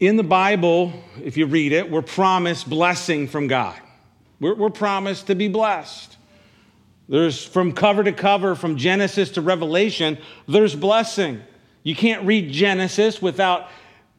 [0.00, 3.78] In the Bible, if you read it, we're promised blessing from God.
[4.40, 6.16] We're, we're promised to be blessed.
[7.06, 10.16] There's from cover to cover, from Genesis to Revelation,
[10.48, 11.42] there's blessing.
[11.82, 13.68] You can't read Genesis without,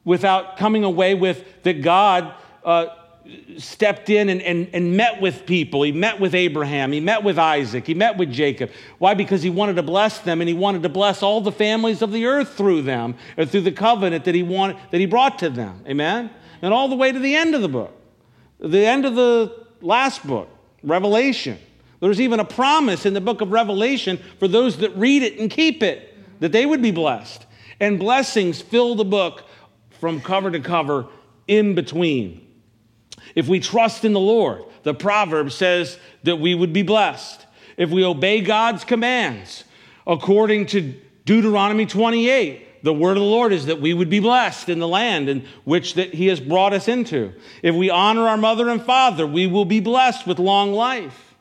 [0.05, 2.31] without coming away with that God
[2.63, 2.85] uh,
[3.57, 5.83] stepped in and, and, and met with people.
[5.83, 8.71] He met with Abraham, he met with Isaac, he met with Jacob.
[8.97, 9.13] Why?
[9.13, 12.11] Because he wanted to bless them and he wanted to bless all the families of
[12.11, 15.49] the earth through them or through the covenant that he wanted that he brought to
[15.49, 15.83] them.
[15.87, 16.29] Amen?
[16.61, 17.95] And all the way to the end of the book.
[18.59, 20.49] The end of the last book,
[20.83, 21.57] Revelation.
[21.99, 25.49] There's even a promise in the book of Revelation for those that read it and
[25.49, 27.45] keep it that they would be blessed.
[27.79, 29.43] And blessings fill the book
[29.99, 31.07] from cover to cover
[31.47, 32.47] in between.
[33.35, 37.45] If we trust in the Lord, the proverb says that we would be blessed.
[37.77, 39.63] If we obey God's commands,
[40.05, 40.93] according to
[41.25, 44.87] Deuteronomy 28, the word of the Lord is that we would be blessed in the
[44.87, 47.33] land in which that he has brought us into.
[47.61, 51.35] If we honor our mother and father, we will be blessed with long life.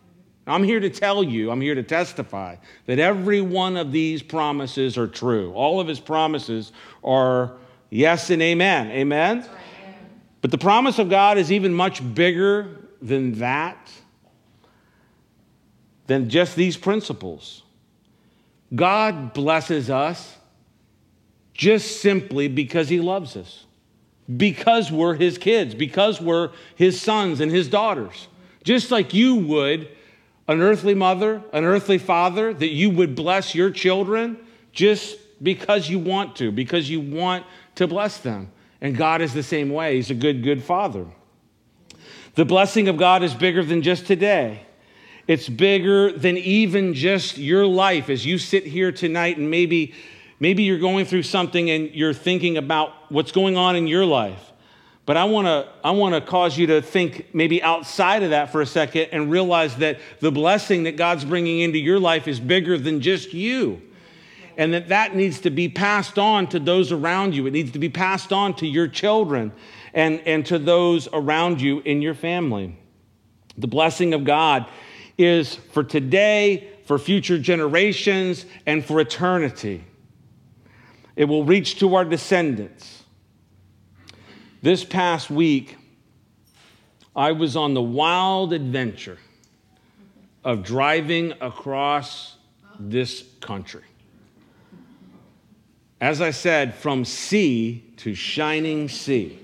[0.47, 2.56] I'm here to tell you, I'm here to testify
[2.87, 5.53] that every one of these promises are true.
[5.53, 6.72] All of his promises
[7.05, 7.53] are
[7.89, 8.91] yes and amen.
[8.91, 9.47] Amen.
[10.41, 13.91] But the promise of God is even much bigger than that,
[16.06, 17.62] than just these principles.
[18.74, 20.36] God blesses us
[21.52, 23.66] just simply because He loves us,
[24.34, 28.28] because we're His kids, because we're His sons and His daughters.
[28.64, 29.88] Just like you would,
[30.48, 34.38] an earthly mother, an earthly father, that you would bless your children
[34.72, 37.44] just because you want to, because you want
[37.75, 38.50] to bless them.
[38.81, 39.97] And God is the same way.
[39.97, 41.06] He's a good, good father.
[42.34, 44.62] The blessing of God is bigger than just today.
[45.27, 49.95] It's bigger than even just your life as you sit here tonight and maybe
[50.39, 54.53] maybe you're going through something and you're thinking about what's going on in your life.
[55.06, 58.50] But I want to I want to cause you to think maybe outside of that
[58.50, 62.41] for a second and realize that the blessing that God's bringing into your life is
[62.41, 63.83] bigger than just you
[64.60, 67.47] and that that needs to be passed on to those around you.
[67.47, 69.53] It needs to be passed on to your children
[69.94, 72.78] and, and to those around you in your family.
[73.56, 74.66] The blessing of God
[75.16, 79.82] is for today, for future generations, and for eternity.
[81.16, 83.03] It will reach to our descendants.
[84.60, 85.78] This past week,
[87.16, 89.16] I was on the wild adventure
[90.44, 92.37] of driving across
[92.78, 93.84] this country.
[96.00, 99.38] As I said, from sea to shining sea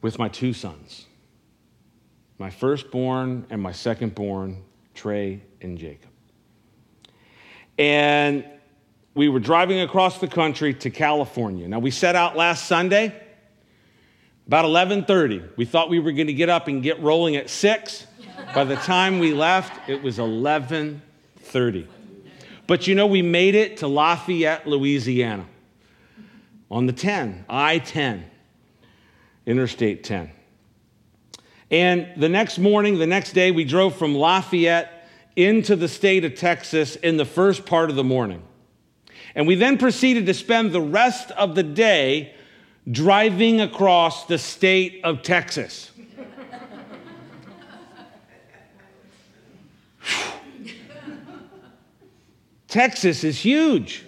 [0.00, 1.06] with my two sons,
[2.38, 4.58] my firstborn and my secondborn,
[4.94, 6.10] Trey and Jacob.
[7.76, 8.44] And
[9.14, 11.66] we were driving across the country to California.
[11.66, 13.12] Now we set out last Sunday
[14.46, 15.56] about 11:30.
[15.56, 18.06] We thought we were going to get up and get rolling at 6.
[18.54, 21.88] By the time we left, it was 11:30.
[22.72, 25.44] But you know, we made it to Lafayette, Louisiana
[26.70, 28.24] on the 10, I 10,
[29.44, 30.30] Interstate 10.
[31.70, 35.06] And the next morning, the next day, we drove from Lafayette
[35.36, 38.42] into the state of Texas in the first part of the morning.
[39.34, 42.34] And we then proceeded to spend the rest of the day
[42.90, 45.91] driving across the state of Texas.
[52.72, 54.02] Texas is huge.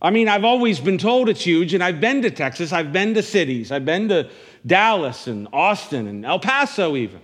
[0.00, 2.72] I mean, I've always been told it's huge, and I've been to Texas.
[2.72, 3.72] I've been to cities.
[3.72, 4.30] I've been to
[4.64, 7.18] Dallas and Austin and El Paso, even.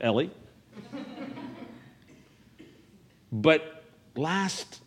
[0.00, 0.30] Ellie.
[3.30, 3.84] But
[4.14, 4.80] last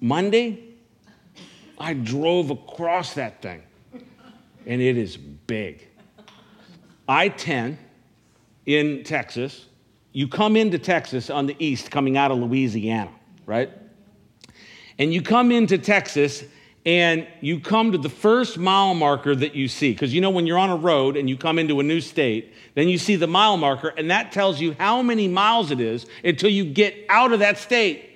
[0.00, 0.62] Monday,
[1.78, 3.64] I drove across that thing,
[4.66, 5.88] and it is big.
[7.08, 7.76] I 10
[8.66, 9.66] in Texas,
[10.12, 13.10] you come into Texas on the east coming out of Louisiana
[13.46, 13.70] right?
[14.98, 16.44] And you come into Texas
[16.84, 19.92] and you come to the first mile marker that you see.
[19.92, 22.52] Because you know, when you're on a road and you come into a new state,
[22.74, 26.06] then you see the mile marker, and that tells you how many miles it is
[26.24, 28.08] until you get out of that state.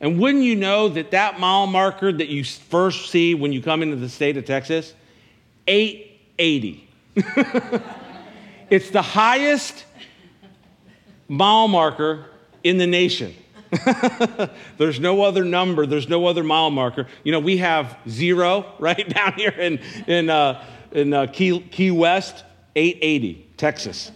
[0.00, 3.82] And wouldn't you know that that mile marker that you first see when you come
[3.82, 4.94] into the state of Texas?
[5.68, 6.88] 880.
[8.70, 9.84] it's the highest
[11.28, 12.26] mile marker
[12.64, 13.34] in the nation.
[14.76, 17.06] there's no other number, there's no other mile marker.
[17.24, 21.90] You know, we have zero right down here in, in, uh, in uh, Key, Key
[21.90, 22.44] West,
[22.76, 24.12] 880, Texas.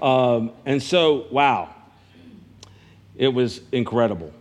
[0.00, 1.74] Um, and so, wow,
[3.16, 4.32] it was incredible.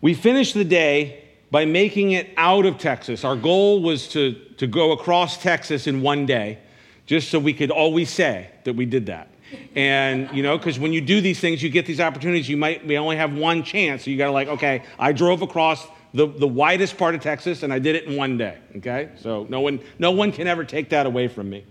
[0.00, 3.24] We finished the day by making it out of Texas.
[3.24, 6.58] Our goal was to, to go across Texas in one day,
[7.06, 9.31] just so we could always say that we did that.
[9.74, 12.86] And, you know, because when you do these things, you get these opportunities, you might,
[12.86, 14.04] we only have one chance.
[14.04, 17.62] So you got to, like, okay, I drove across the, the widest part of Texas
[17.62, 19.10] and I did it in one day, okay?
[19.16, 21.64] So no one, no one can ever take that away from me.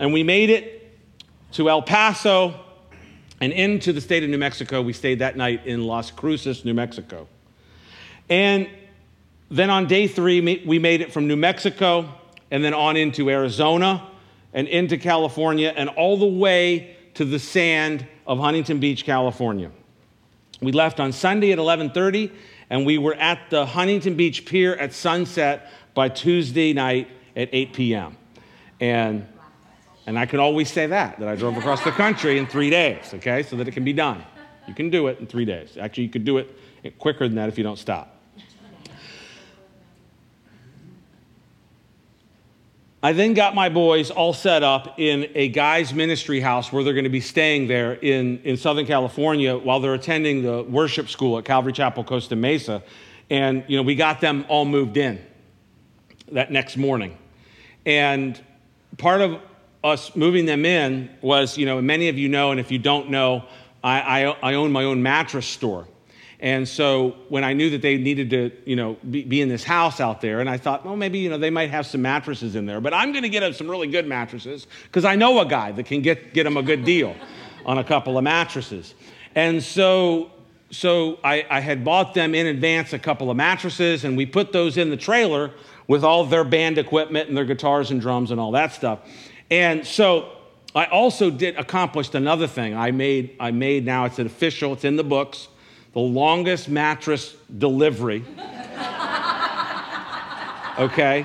[0.00, 0.98] and we made it
[1.52, 2.54] to El Paso
[3.40, 4.82] and into the state of New Mexico.
[4.82, 7.28] We stayed that night in Las Cruces, New Mexico.
[8.28, 8.68] And
[9.50, 12.08] then on day three, we made it from New Mexico
[12.50, 14.08] and then on into Arizona
[14.56, 19.70] and into California and all the way to the sand of Huntington Beach, California.
[20.60, 22.32] We left on Sunday at 11:30
[22.70, 27.72] and we were at the Huntington Beach Pier at sunset by Tuesday night at 8
[27.74, 28.16] p.m.
[28.80, 29.28] And
[30.06, 33.12] and I can always say that that I drove across the country in 3 days,
[33.14, 33.42] okay?
[33.42, 34.24] So that it can be done.
[34.66, 35.76] You can do it in 3 days.
[35.78, 38.15] Actually, you could do it quicker than that if you don't stop.
[43.06, 46.92] I then got my boys all set up in a guy's ministry house where they're
[46.92, 51.38] going to be staying there in, in Southern California while they're attending the worship school
[51.38, 52.82] at Calvary Chapel, Costa Mesa.
[53.30, 55.24] And, you know, we got them all moved in
[56.32, 57.16] that next morning.
[57.84, 58.40] And
[58.98, 59.40] part of
[59.84, 63.08] us moving them in was, you know, many of you know, and if you don't
[63.08, 63.44] know,
[63.84, 65.86] I, I, I own my own mattress store.
[66.40, 69.64] And so when I knew that they needed to, you know, be, be, in this
[69.64, 72.56] house out there, and I thought, well, maybe, you know, they might have some mattresses
[72.56, 75.40] in there, but I'm going to get them some really good mattresses because I know
[75.40, 77.16] a guy that can get, get them a good deal
[77.66, 78.94] on a couple of mattresses.
[79.34, 80.30] And so,
[80.70, 84.52] so I, I had bought them in advance a couple of mattresses, and we put
[84.52, 85.52] those in the trailer
[85.88, 88.98] with all their band equipment and their guitars and drums and all that stuff.
[89.50, 90.32] And so
[90.74, 92.76] I also did accomplished another thing.
[92.76, 95.48] I made, I made now, it's an official, it's in the books
[95.96, 98.22] the longest mattress delivery.
[100.78, 101.24] okay?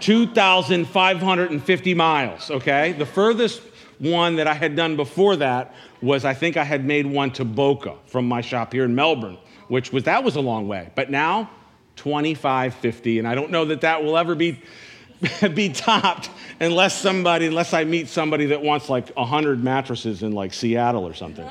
[0.00, 2.92] 2,550 miles, okay?
[2.92, 3.62] The furthest
[3.98, 7.46] one that I had done before that was I think I had made one to
[7.46, 10.90] Boca from my shop here in Melbourne, which was that was a long way.
[10.94, 11.48] But now
[11.96, 14.60] 2550 and I don't know that that will ever be
[15.54, 16.28] be topped
[16.60, 21.14] unless somebody unless I meet somebody that wants like 100 mattresses in like Seattle or
[21.14, 21.48] something.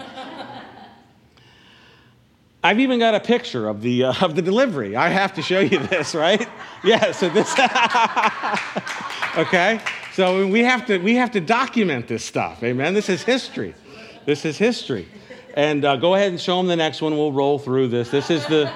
[2.63, 4.96] I've even got a picture of the, uh, of the delivery.
[4.96, 6.48] I have to show you this, right?
[6.84, 7.52] Yeah, so this,
[9.38, 9.80] okay?
[10.13, 12.94] So we have, to, we have to document this stuff, amen?
[12.94, 13.74] This is history.
[14.25, 15.08] This is history.
[15.56, 17.18] And uh, go ahead and show them the next one.
[17.18, 18.12] We'll roll through this.
[18.12, 18.72] This is the,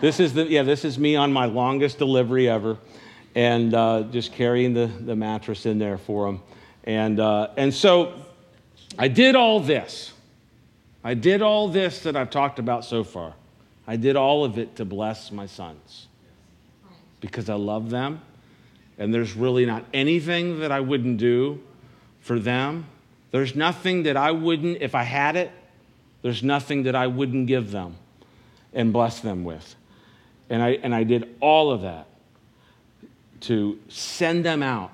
[0.00, 2.78] this is the, yeah, this is me on my longest delivery ever.
[3.34, 6.40] And uh, just carrying the, the mattress in there for them.
[6.84, 8.14] And, uh, and so
[8.98, 10.14] I did all this
[11.06, 13.32] I did all this that I've talked about so far.
[13.86, 16.08] I did all of it to bless my sons
[17.20, 18.20] because I love them.
[18.98, 21.62] And there's really not anything that I wouldn't do
[22.22, 22.86] for them.
[23.30, 25.52] There's nothing that I wouldn't, if I had it,
[26.22, 27.94] there's nothing that I wouldn't give them
[28.74, 29.76] and bless them with.
[30.50, 32.08] And I, and I did all of that
[33.42, 34.90] to send them out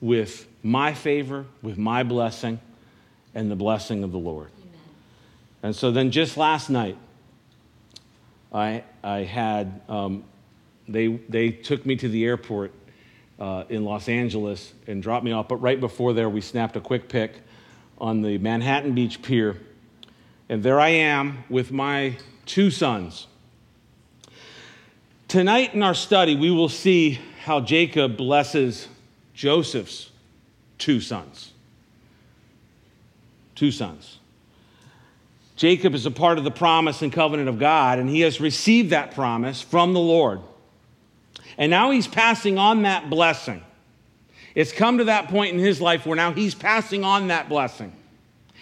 [0.00, 2.58] with my favor, with my blessing,
[3.32, 4.50] and the blessing of the Lord.
[5.62, 6.96] And so then just last night,
[8.52, 10.24] I, I had, um,
[10.88, 12.72] they, they took me to the airport
[13.38, 15.48] uh, in Los Angeles and dropped me off.
[15.48, 17.34] But right before there, we snapped a quick pic
[17.98, 19.56] on the Manhattan Beach Pier.
[20.48, 23.26] And there I am with my two sons.
[25.26, 28.88] Tonight in our study, we will see how Jacob blesses
[29.34, 30.10] Joseph's
[30.78, 31.52] two sons.
[33.54, 34.18] Two sons.
[35.58, 38.90] Jacob is a part of the promise and covenant of God, and he has received
[38.90, 40.40] that promise from the Lord.
[41.58, 43.64] And now he's passing on that blessing.
[44.54, 47.92] It's come to that point in his life where now he's passing on that blessing.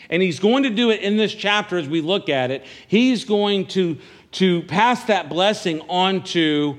[0.09, 2.65] And he's going to do it in this chapter as we look at it.
[2.89, 3.99] He's going to,
[4.33, 6.79] to pass that blessing on to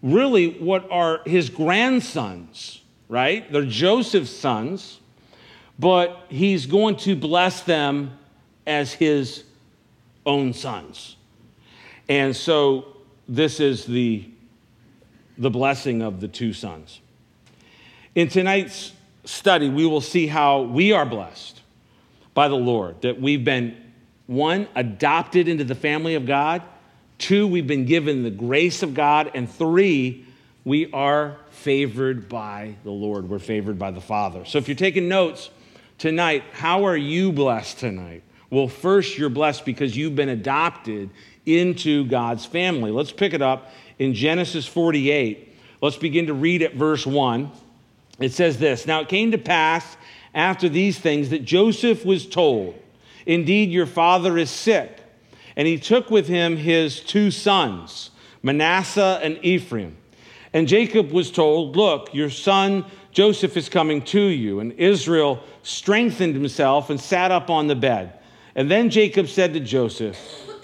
[0.00, 3.50] really what are his grandsons, right?
[3.50, 5.00] They're Joseph's sons,
[5.76, 8.17] but he's going to bless them
[8.68, 9.42] as his
[10.24, 11.16] own sons.
[12.08, 12.96] And so
[13.26, 14.28] this is the,
[15.36, 17.00] the blessing of the two sons.
[18.14, 18.92] In tonight's
[19.24, 21.60] study, we will see how we are blessed
[22.34, 23.76] by the Lord, that we've been,
[24.26, 26.62] one, adopted into the family of God,
[27.18, 30.24] two, we've been given the grace of God, and three,
[30.64, 33.28] we are favored by the Lord.
[33.28, 34.44] We're favored by the Father.
[34.44, 35.50] So if you're taking notes
[35.96, 38.22] tonight, how are you blessed tonight?
[38.50, 41.10] Well, first, you're blessed because you've been adopted
[41.44, 42.90] into God's family.
[42.90, 45.54] Let's pick it up in Genesis 48.
[45.80, 47.50] Let's begin to read at verse 1.
[48.20, 49.96] It says this Now it came to pass
[50.34, 52.74] after these things that Joseph was told,
[53.26, 54.94] Indeed, your father is sick.
[55.56, 58.10] And he took with him his two sons,
[58.42, 59.96] Manasseh and Ephraim.
[60.52, 64.60] And Jacob was told, Look, your son Joseph is coming to you.
[64.60, 68.17] And Israel strengthened himself and sat up on the bed.
[68.58, 70.18] And then Jacob said to Joseph,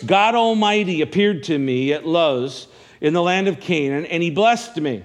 [0.05, 2.67] God Almighty appeared to me at Luz
[3.01, 5.05] in the land of Canaan, and he blessed me.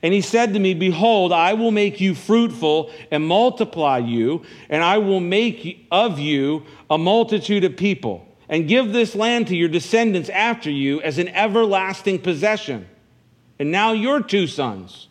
[0.00, 4.84] And he said to me, Behold, I will make you fruitful and multiply you, and
[4.84, 9.68] I will make of you a multitude of people, and give this land to your
[9.68, 12.86] descendants after you as an everlasting possession.
[13.58, 15.08] And now your two sons,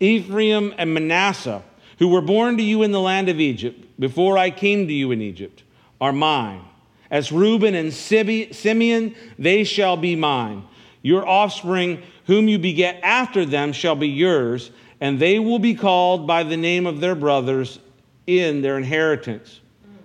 [0.00, 1.62] Ephraim and Manasseh,
[1.98, 5.12] who were born to you in the land of Egypt, before I came to you
[5.12, 5.61] in Egypt,
[6.02, 6.64] are mine.
[7.12, 10.64] As Reuben and Simeon, they shall be mine.
[11.00, 16.26] Your offspring, whom you beget after them, shall be yours, and they will be called
[16.26, 17.78] by the name of their brothers
[18.26, 19.60] in their inheritance.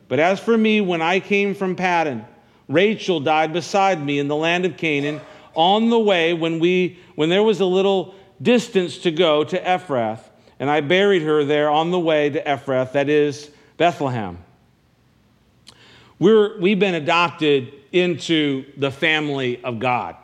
[0.08, 2.24] But as for me, when I came from Paddan,
[2.68, 5.20] Rachel died beside me in the land of Canaan
[5.56, 10.22] on the way when, we, when there was a little distance to go to Ephrath,
[10.60, 14.38] and I buried her there on the way to Ephrath, that is Bethlehem.
[16.20, 20.16] We're, we've been adopted into the family of God.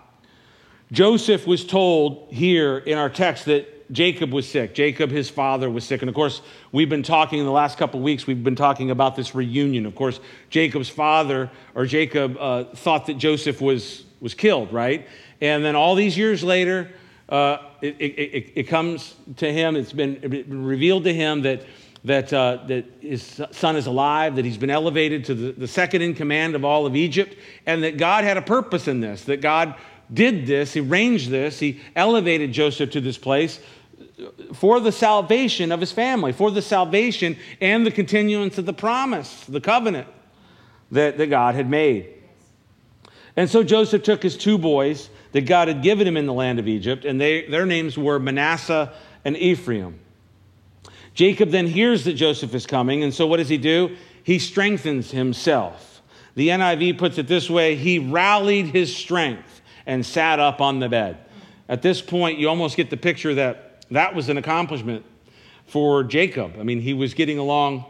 [0.91, 4.73] Joseph was told here in our text that Jacob was sick.
[4.73, 6.01] Jacob, his father, was sick.
[6.01, 8.89] And of course, we've been talking in the last couple of weeks, we've been talking
[8.89, 9.85] about this reunion.
[9.85, 10.19] Of course,
[10.49, 15.07] Jacob's father, or Jacob, uh, thought that Joseph was, was killed, right?
[15.41, 16.89] And then all these years later,
[17.29, 21.63] uh, it, it, it, it, comes to him, it's been revealed to him that,
[22.05, 26.01] that, uh, that his son is alive, that he's been elevated to the, the second
[26.01, 29.41] in command of all of Egypt, and that God had a purpose in this, that
[29.41, 29.75] God
[30.13, 33.59] did this, he arranged this, he elevated Joseph to this place
[34.53, 39.45] for the salvation of his family, for the salvation and the continuance of the promise,
[39.45, 40.07] the covenant
[40.91, 42.13] that, that God had made.
[43.35, 46.59] And so Joseph took his two boys that God had given him in the land
[46.59, 48.93] of Egypt, and they, their names were Manasseh
[49.25, 49.99] and Ephraim.
[51.13, 53.95] Jacob then hears that Joseph is coming, and so what does he do?
[54.23, 56.01] He strengthens himself.
[56.35, 60.89] The NIV puts it this way he rallied his strength and sat up on the
[60.89, 61.17] bed.
[61.69, 65.05] At this point, you almost get the picture that that was an accomplishment
[65.67, 66.55] for Jacob.
[66.59, 67.85] I mean, he was getting along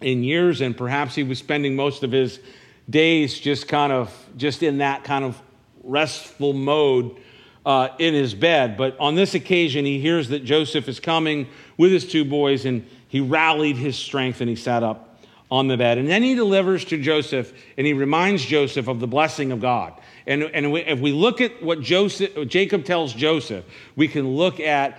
[0.00, 2.40] in years, and perhaps he was spending most of his
[2.88, 5.40] days just kind of just in that kind of
[5.82, 7.16] restful mode
[7.64, 8.76] uh, in his bed.
[8.76, 12.86] But on this occasion, he hears that Joseph is coming with his two boys, and
[13.08, 15.98] he rallied his strength and he sat up on the bed.
[15.98, 19.94] And then he delivers to Joseph, and he reminds Joseph of the blessing of God.
[20.26, 24.98] And, and if we look at what Joseph, Jacob tells Joseph, we can look at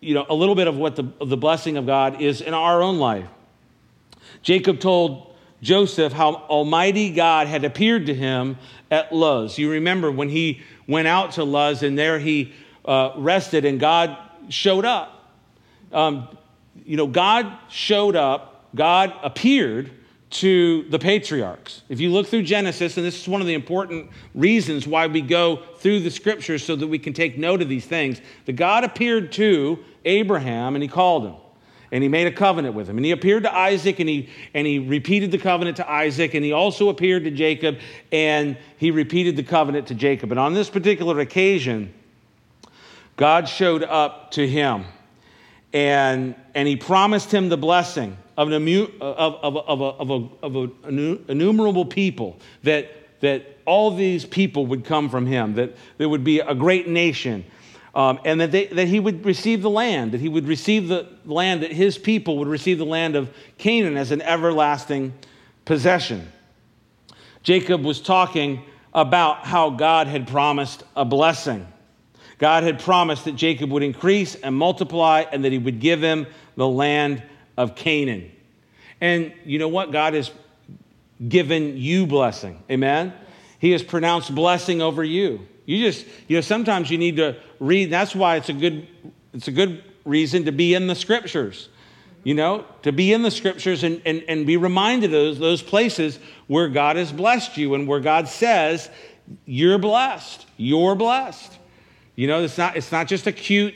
[0.00, 2.82] you know, a little bit of what the, the blessing of God is in our
[2.82, 3.26] own life.
[4.42, 5.33] Jacob told
[5.64, 8.58] Joseph how Almighty God had appeared to him
[8.90, 9.56] at Luz.
[9.56, 12.52] You remember when he went out to Luz and there he
[12.84, 14.16] uh, rested and God
[14.50, 15.32] showed up.
[15.90, 16.28] Um,
[16.84, 19.90] you know, God showed up, God appeared
[20.30, 21.82] to the patriarchs.
[21.88, 25.22] If you look through Genesis, and this is one of the important reasons why we
[25.22, 28.84] go through the scriptures so that we can take note of these things, that God
[28.84, 31.36] appeared to Abraham and he called him
[31.94, 32.96] and he made a covenant with him.
[32.96, 36.44] And he appeared to Isaac and he, and he repeated the covenant to Isaac, and
[36.44, 37.78] he also appeared to Jacob
[38.10, 40.32] and he repeated the covenant to Jacob.
[40.32, 41.94] And on this particular occasion,
[43.16, 44.86] God showed up to him
[45.72, 48.68] and, and he promised him the blessing of, an,
[49.00, 54.66] of, of, of, a, of, a, of a, innumerable people that, that all these people
[54.66, 57.44] would come from him, that there would be a great nation
[57.94, 61.08] um, and that, they, that he would receive the land, that he would receive the
[61.24, 65.14] land, that his people would receive the land of Canaan as an everlasting
[65.64, 66.30] possession.
[67.44, 71.66] Jacob was talking about how God had promised a blessing.
[72.38, 76.26] God had promised that Jacob would increase and multiply and that he would give him
[76.56, 77.22] the land
[77.56, 78.30] of Canaan.
[79.00, 79.92] And you know what?
[79.92, 80.32] God has
[81.28, 82.62] given you blessing.
[82.70, 83.12] Amen?
[83.58, 85.46] He has pronounced blessing over you.
[85.66, 87.90] You just, you know, sometimes you need to read.
[87.90, 88.86] That's why it's a good,
[89.32, 91.68] it's a good reason to be in the scriptures.
[92.22, 95.62] You know, to be in the scriptures and, and, and be reminded of those, those
[95.62, 98.88] places where God has blessed you and where God says,
[99.44, 100.46] you're blessed.
[100.56, 101.58] You're blessed.
[102.16, 103.74] You know, it's not, it's not just a cute,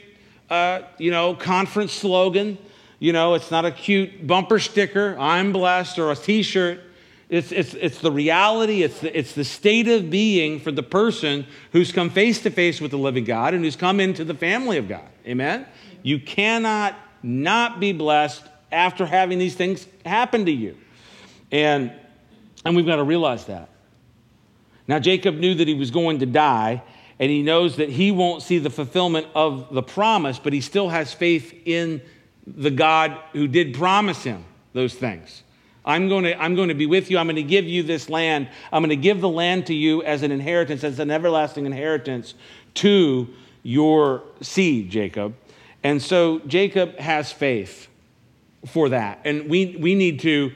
[0.49, 2.57] uh, you know, conference slogan.
[2.97, 6.81] You know, it's not a cute bumper sticker, I'm blessed, or a t shirt.
[7.29, 11.45] It's, it's, it's the reality, it's the, it's the state of being for the person
[11.71, 14.77] who's come face to face with the living God and who's come into the family
[14.77, 15.07] of God.
[15.27, 15.67] Amen?
[16.01, 20.75] You cannot not be blessed after having these things happen to you.
[21.51, 21.91] And,
[22.65, 23.69] and we've got to realize that.
[24.87, 26.81] Now, Jacob knew that he was going to die,
[27.19, 30.89] and he knows that he won't see the fulfillment of the promise, but he still
[30.89, 32.01] has faith in
[32.47, 35.43] the God who did promise him those things.
[35.89, 37.17] I'm going, to, I'm going to be with you.
[37.17, 38.47] I'm going to give you this land.
[38.71, 42.35] I'm going to give the land to you as an inheritance, as an everlasting inheritance
[42.75, 43.27] to
[43.63, 45.33] your seed, Jacob.
[45.83, 47.87] And so Jacob has faith
[48.67, 49.21] for that.
[49.25, 50.51] And we, we need to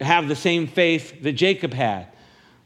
[0.00, 2.06] have the same faith that Jacob had.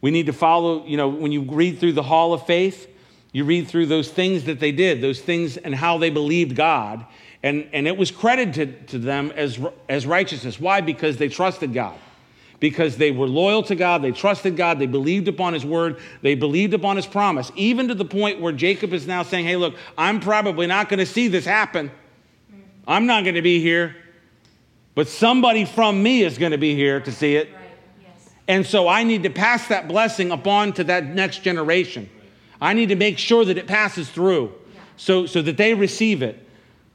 [0.00, 2.88] We need to follow, you know, when you read through the hall of faith,
[3.32, 7.06] you read through those things that they did, those things and how they believed God.
[7.42, 9.58] And, and it was credited to them as,
[9.88, 10.60] as righteousness.
[10.60, 10.80] Why?
[10.80, 11.98] Because they trusted God.
[12.60, 16.36] Because they were loyal to God, they trusted God, they believed upon His word, they
[16.36, 19.74] believed upon His promise, even to the point where Jacob is now saying, Hey, look,
[19.98, 21.90] I'm probably not going to see this happen.
[22.86, 23.96] I'm not going to be here,
[24.94, 27.52] but somebody from me is going to be here to see it.
[27.52, 27.62] Right.
[28.00, 28.30] Yes.
[28.46, 32.08] And so I need to pass that blessing upon to that next generation.
[32.60, 34.52] I need to make sure that it passes through
[34.96, 36.41] so, so that they receive it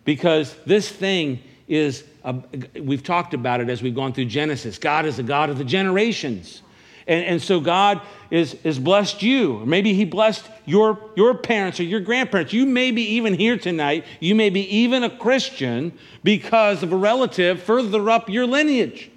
[0.07, 1.37] because this thing
[1.67, 2.41] is, a,
[2.79, 4.77] we've talked about it as we've gone through Genesis.
[4.77, 6.61] God is a God of the generations.
[7.07, 7.99] And, and so God
[8.31, 9.57] is, is blessed you.
[9.57, 12.53] Or maybe He blessed your, your parents or your grandparents.
[12.53, 14.05] You may be even here tonight.
[14.21, 15.91] You may be even a Christian
[16.23, 19.11] because of a relative further up your lineage.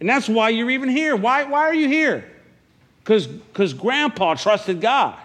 [0.00, 1.16] And that's why you're even here.
[1.16, 2.24] Why, why are you here?
[3.04, 5.18] Because grandpa trusted God,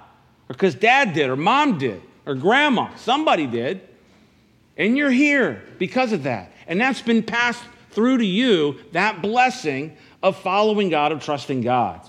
[0.50, 2.94] or because dad did, or mom did, or grandma.
[2.98, 3.80] Somebody did.
[4.78, 6.52] And you're here because of that.
[6.68, 12.02] And that's been passed through to you, that blessing of following God, of trusting God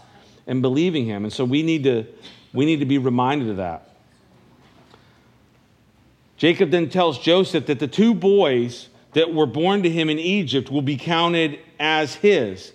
[0.47, 1.25] and believing Him.
[1.25, 2.07] And so we need to,
[2.53, 3.91] we need to be reminded of that.
[6.37, 10.71] Jacob then tells Joseph that the two boys that were born to him in Egypt
[10.71, 12.73] will be counted as his.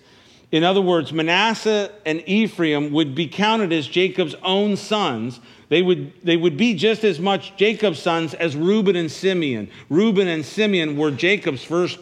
[0.52, 6.12] In other words, Manasseh and Ephraim would be counted as Jacob's own sons they would,
[6.24, 9.70] they would be just as much Jacob's sons as Reuben and Simeon.
[9.88, 11.98] Reuben and Simeon were Jacob's first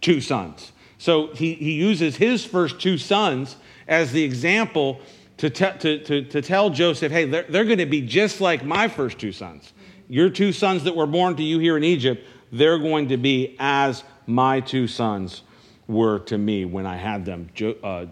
[0.00, 0.72] two sons.
[0.96, 5.00] So he, he uses his first two sons as the example
[5.36, 8.64] to, te- to, to, to tell Joseph, hey, they're, they're going to be just like
[8.64, 9.74] my first two sons.
[10.08, 13.54] Your two sons that were born to you here in Egypt, they're going to be
[13.58, 15.42] as my two sons
[15.86, 17.48] were to me when I had them,
[17.82, 18.06] uh,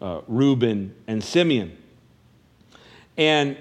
[0.00, 1.76] uh, Reuben and Simeon.
[3.16, 3.56] And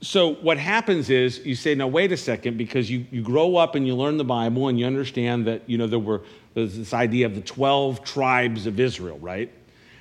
[0.00, 3.74] so what happens is you say, now wait a second, because you, you grow up
[3.74, 6.22] and you learn the Bible and you understand that, you know, there were
[6.54, 9.50] there's this idea of the 12 tribes of Israel, right?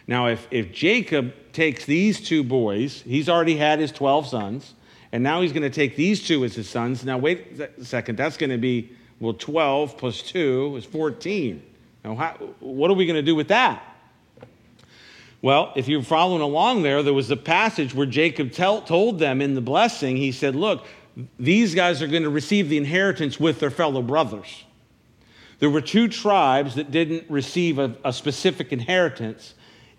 [0.07, 4.75] Now, if, if Jacob takes these two boys, he's already had his 12 sons,
[5.11, 7.03] and now he's going to take these two as his sons.
[7.03, 11.63] Now, wait a second, that's going to be, well, 12 plus 2 is 14.
[12.03, 13.81] Now, how, what are we going to do with that?
[15.41, 19.41] Well, if you're following along there, there was a passage where Jacob tell, told them
[19.41, 20.85] in the blessing, he said, Look,
[21.37, 24.63] these guys are going to receive the inheritance with their fellow brothers.
[25.59, 29.53] There were two tribes that didn't receive a, a specific inheritance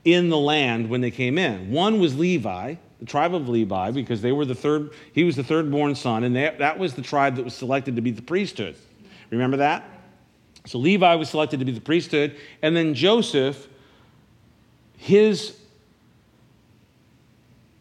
[0.04, 1.70] in the land when they came in.
[1.70, 5.44] One was Levi, the tribe of Levi, because they were the third, he was the
[5.44, 8.22] third born son, and they, that was the tribe that was selected to be the
[8.22, 8.76] priesthood.
[9.30, 9.93] Remember that?
[10.66, 13.68] So Levi was selected to be the priesthood, and then Joseph
[15.04, 15.54] his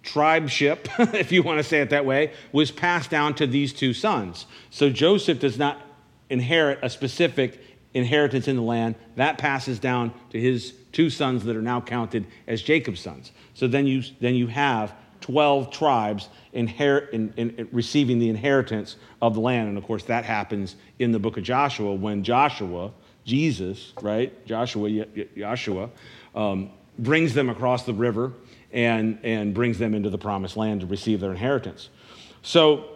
[0.03, 3.93] tribeship, if you want to say it that way, was passed down to these two
[3.93, 4.45] sons.
[4.69, 5.81] So Joseph does not
[6.29, 8.95] inherit a specific inheritance in the land.
[9.15, 13.31] That passes down to his two sons that are now counted as Jacob's sons.
[13.53, 19.33] So then you, then you have 12 tribes inherit, in, in, receiving the inheritance of
[19.33, 19.69] the land.
[19.69, 22.91] And of course, that happens in the book of Joshua when Joshua,
[23.23, 24.45] Jesus, right?
[24.45, 25.05] Joshua,
[25.37, 25.89] Joshua,
[26.35, 28.33] um, brings them across the river
[28.73, 31.89] and, and brings them into the promised land to receive their inheritance.
[32.41, 32.89] So,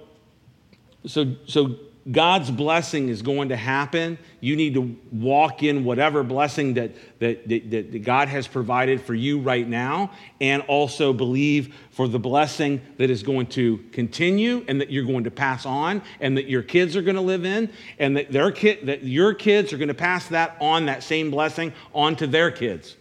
[1.06, 1.78] so, so
[2.12, 4.18] God's blessing is going to happen.
[4.40, 9.14] You need to walk in whatever blessing that, that, that, that, God has provided for
[9.14, 14.80] you right now, and also believe for the blessing that is going to continue and
[14.80, 17.70] that you're going to pass on, and that your kids are going to live in,
[18.00, 21.30] and that, their kid, that your kids are going to pass that on, that same
[21.30, 22.96] blessing, on to their kids.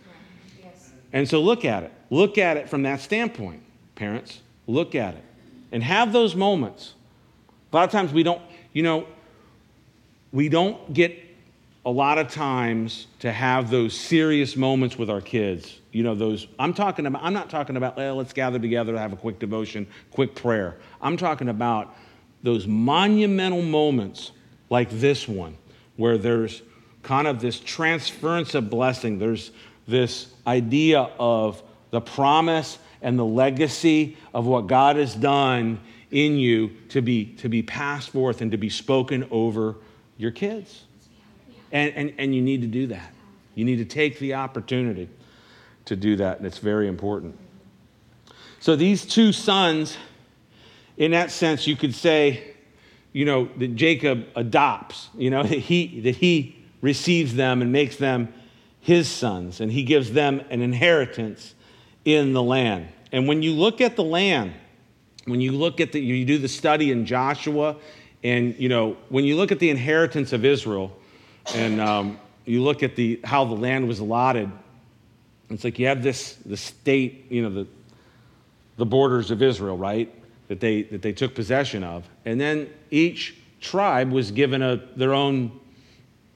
[1.12, 1.92] And so look at it.
[2.10, 3.62] Look at it from that standpoint,
[3.94, 4.40] parents.
[4.66, 5.24] Look at it.
[5.70, 6.94] And have those moments.
[7.72, 8.40] A lot of times we don't,
[8.76, 9.06] you know,
[10.32, 11.18] we don't get
[11.86, 15.80] a lot of times to have those serious moments with our kids.
[15.92, 19.14] You know, those, I'm talking about, I'm not talking about, well, let's gather together, have
[19.14, 20.76] a quick devotion, quick prayer.
[21.00, 21.96] I'm talking about
[22.42, 24.32] those monumental moments
[24.68, 25.56] like this one,
[25.96, 26.60] where there's
[27.02, 29.18] kind of this transference of blessing.
[29.18, 29.52] There's
[29.88, 31.62] this idea of
[31.92, 35.80] the promise and the legacy of what God has done
[36.16, 39.76] in you to be, to be passed forth and to be spoken over
[40.16, 40.84] your kids.
[41.70, 43.12] And, and, and you need to do that.
[43.54, 45.10] You need to take the opportunity
[45.84, 47.38] to do that, and it's very important.
[48.60, 49.98] So these two sons,
[50.96, 52.54] in that sense, you could say,
[53.12, 57.96] you know, that Jacob adopts, you know, that he, that he receives them and makes
[57.96, 58.32] them
[58.80, 61.54] his sons, and he gives them an inheritance
[62.06, 62.88] in the land.
[63.12, 64.54] And when you look at the land,
[65.26, 67.76] when you look at the, you do the study in Joshua,
[68.22, 70.96] and, you know, when you look at the inheritance of Israel,
[71.54, 74.50] and um, you look at the, how the land was allotted,
[75.50, 77.66] it's like you have this the state, you know, the,
[78.78, 80.12] the borders of Israel, right?
[80.48, 82.08] That they, that they took possession of.
[82.24, 85.52] And then each tribe was given a, their own,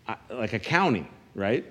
[0.06, 1.64] uh, like a county, right?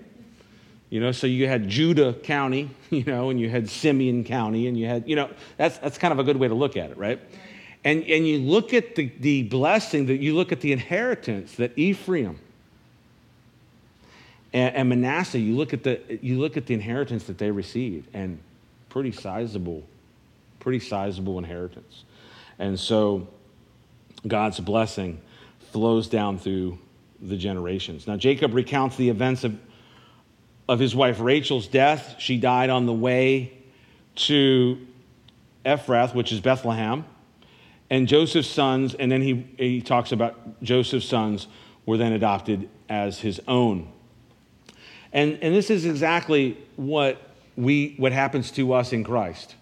[0.89, 4.77] You know, so you had Judah County, you know, and you had Simeon County, and
[4.77, 6.97] you had, you know, that's, that's kind of a good way to look at it,
[6.97, 7.19] right?
[7.83, 11.77] And, and you look at the, the blessing, that you look at the inheritance that
[11.77, 12.39] Ephraim
[14.53, 18.07] and, and, Manasseh, you look, at the, you look at the inheritance that they received,
[18.13, 18.39] and
[18.89, 19.83] pretty sizable,
[20.59, 22.03] pretty sizable inheritance.
[22.57, 23.27] And so
[24.27, 25.21] God's blessing
[25.71, 26.79] flows down through
[27.21, 28.07] the generations.
[28.07, 29.57] Now, Jacob recounts the events of,
[30.69, 32.15] of his wife Rachel's death.
[32.19, 33.57] She died on the way
[34.15, 34.77] to
[35.65, 37.05] Ephrath, which is Bethlehem.
[37.89, 41.47] And Joseph's sons, and then he, he talks about Joseph's sons
[41.87, 43.91] were then adopted as his own.
[45.11, 47.19] And, and this is exactly what,
[47.57, 49.55] we, what happens to us in Christ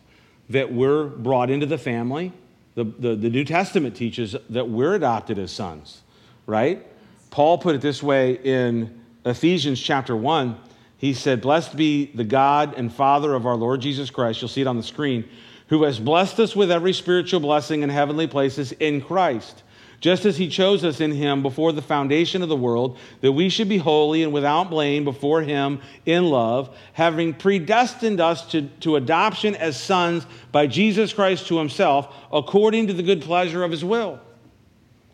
[0.49, 2.33] that we're brought into the family.
[2.75, 6.01] The, the, the New Testament teaches that we're adopted as sons,
[6.45, 6.85] right?
[7.31, 10.57] Paul put it this way in Ephesians chapter 1.
[10.97, 14.41] He said, Blessed be the God and Father of our Lord Jesus Christ.
[14.41, 15.27] You'll see it on the screen,
[15.67, 19.63] who has blessed us with every spiritual blessing in heavenly places in Christ
[19.99, 23.49] just as he chose us in him before the foundation of the world, that we
[23.49, 28.95] should be holy and without blame before him in love, having predestined us to, to
[28.95, 33.83] adoption as sons by Jesus Christ to himself, according to the good pleasure of his
[33.83, 34.19] will.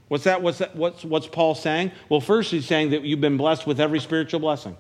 [0.10, 0.42] What's that?
[0.42, 0.76] What's that?
[0.76, 1.92] What's, what's Paul saying?
[2.10, 4.78] Well, first he's saying that you've been blessed with every spiritual blessing.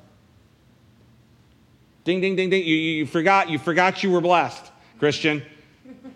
[2.03, 2.63] Ding, ding, ding, ding.
[2.63, 5.43] You, you, forgot, you forgot you were blessed, Christian.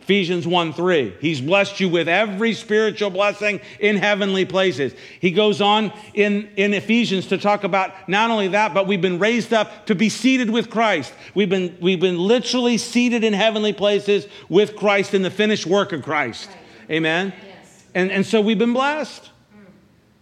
[0.02, 1.16] Ephesians 1 3.
[1.20, 4.94] He's blessed you with every spiritual blessing in heavenly places.
[5.20, 9.20] He goes on in, in Ephesians to talk about not only that, but we've been
[9.20, 11.14] raised up to be seated with Christ.
[11.36, 15.92] We've been, we've been literally seated in heavenly places with Christ in the finished work
[15.92, 16.48] of Christ.
[16.48, 16.98] Right.
[16.98, 17.34] Amen?
[17.46, 17.86] Yes.
[17.94, 19.30] And, and so we've been blessed.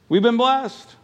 [0.09, 0.95] We've been blessed.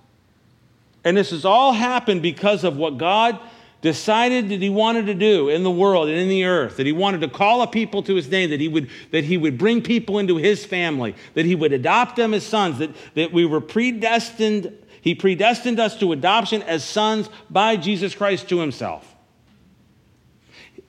[1.03, 3.39] And this has all happened because of what God
[3.81, 6.91] decided that he wanted to do in the world and in the earth, that he
[6.91, 9.81] wanted to call a people to his name, that he would, that he would bring
[9.81, 13.61] people into his family, that he would adopt them as sons, that, that we were
[13.61, 19.07] predestined, he predestined us to adoption as sons by Jesus Christ to himself.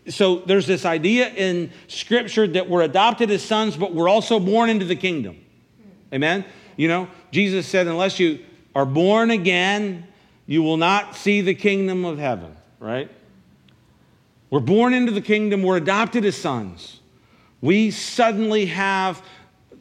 [0.08, 4.68] So there's this idea in Scripture that we're adopted as sons, but we're also born
[4.68, 5.38] into the kingdom.
[6.12, 6.44] Amen?
[6.76, 10.06] You know, Jesus said, unless you are born again,
[10.46, 13.08] you will not see the kingdom of heaven right?
[14.50, 17.00] We're born into the kingdom, we're adopted as sons.
[17.62, 19.22] We suddenly have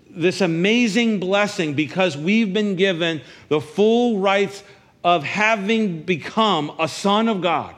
[0.09, 4.63] this amazing blessing because we've been given the full rights
[5.03, 7.75] of having become a son of God.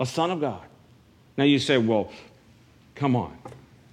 [0.00, 0.62] A son of God.
[1.36, 2.10] Now you say, well,
[2.94, 3.36] come on,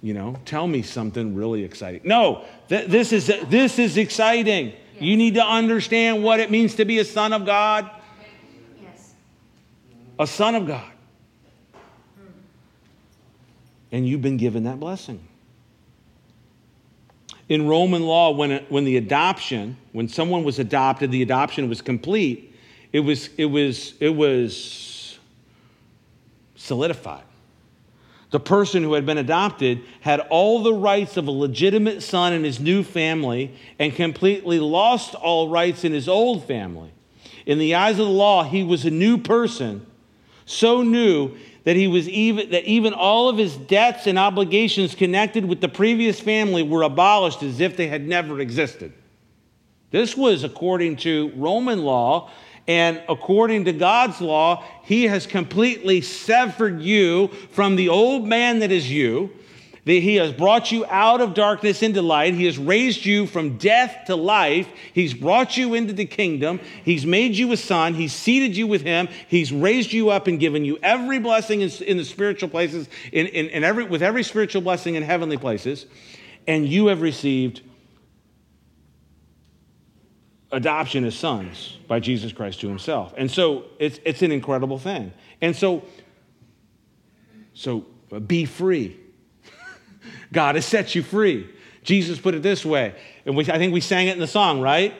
[0.02, 2.00] you know, tell me something really exciting.
[2.04, 4.68] No, th- this, is, this is exciting.
[4.68, 5.02] Yes.
[5.02, 7.90] You need to understand what it means to be a son of God
[10.18, 10.90] a son of God.
[13.90, 15.20] And you've been given that blessing.
[17.48, 21.80] In Roman law, when, it, when the adoption, when someone was adopted, the adoption was
[21.80, 22.54] complete,
[22.92, 25.18] it was, it was, it was
[26.56, 27.24] solidified.
[28.30, 32.44] The person who had been adopted had all the rights of a legitimate son in
[32.44, 36.92] his new family and completely lost all rights in his old family.
[37.46, 39.86] In the eyes of the law, he was a new person
[40.48, 45.44] so new that he was even that even all of his debts and obligations connected
[45.44, 48.92] with the previous family were abolished as if they had never existed.
[49.90, 52.30] This was according to Roman law
[52.68, 58.70] And according to God's law, He has completely severed you from the old man that
[58.70, 59.30] is you.
[59.88, 62.34] He has brought you out of darkness into light.
[62.34, 64.68] He has raised you from death to life.
[64.92, 66.60] He's brought you into the kingdom.
[66.84, 67.94] He's made you a son.
[67.94, 69.08] He's seated you with him.
[69.28, 73.46] He's raised you up and given you every blessing in, the spiritual places, in, in,
[73.46, 75.86] in every, with every spiritual blessing in heavenly places.
[76.46, 77.62] And you have received
[80.52, 83.14] adoption as sons by Jesus Christ to himself.
[83.16, 85.12] And so it's, it's an incredible thing.
[85.40, 85.84] And so,
[87.54, 87.86] so
[88.26, 88.98] be free.
[90.32, 91.48] God has set you free.
[91.82, 94.60] Jesus put it this way, and we, I think we sang it in the song,
[94.60, 94.94] right?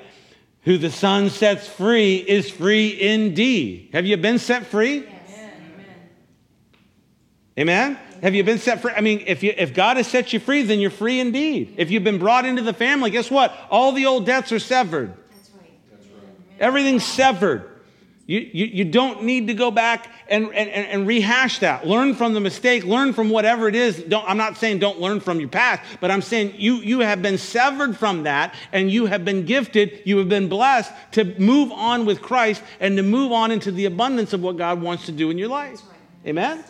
[0.62, 3.90] Who the Son sets free is free indeed.
[3.92, 5.00] Have you been set free?
[5.00, 5.10] Yes.
[7.58, 7.94] Amen?
[7.94, 7.98] Amen?
[8.22, 8.92] Have you been set free?
[8.96, 11.74] I mean, if, you, if God has set you free, then you're free indeed.
[11.76, 13.54] If you've been brought into the family, guess what?
[13.70, 15.14] All the old debts are severed.
[15.30, 15.70] That's right.
[15.90, 16.22] That's right.
[16.58, 17.67] Everything's severed.
[18.28, 21.86] You, you, you don't need to go back and, and, and rehash that.
[21.86, 24.02] Learn from the mistake, learn from whatever it is.
[24.02, 27.22] Don't, I'm not saying don't learn from your past, but I'm saying you, you have
[27.22, 31.72] been severed from that and you have been gifted, you have been blessed to move
[31.72, 35.12] on with Christ and to move on into the abundance of what God wants to
[35.12, 35.80] do in your life.
[36.26, 36.62] Amen?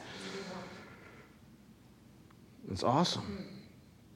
[2.71, 3.47] It's awesome.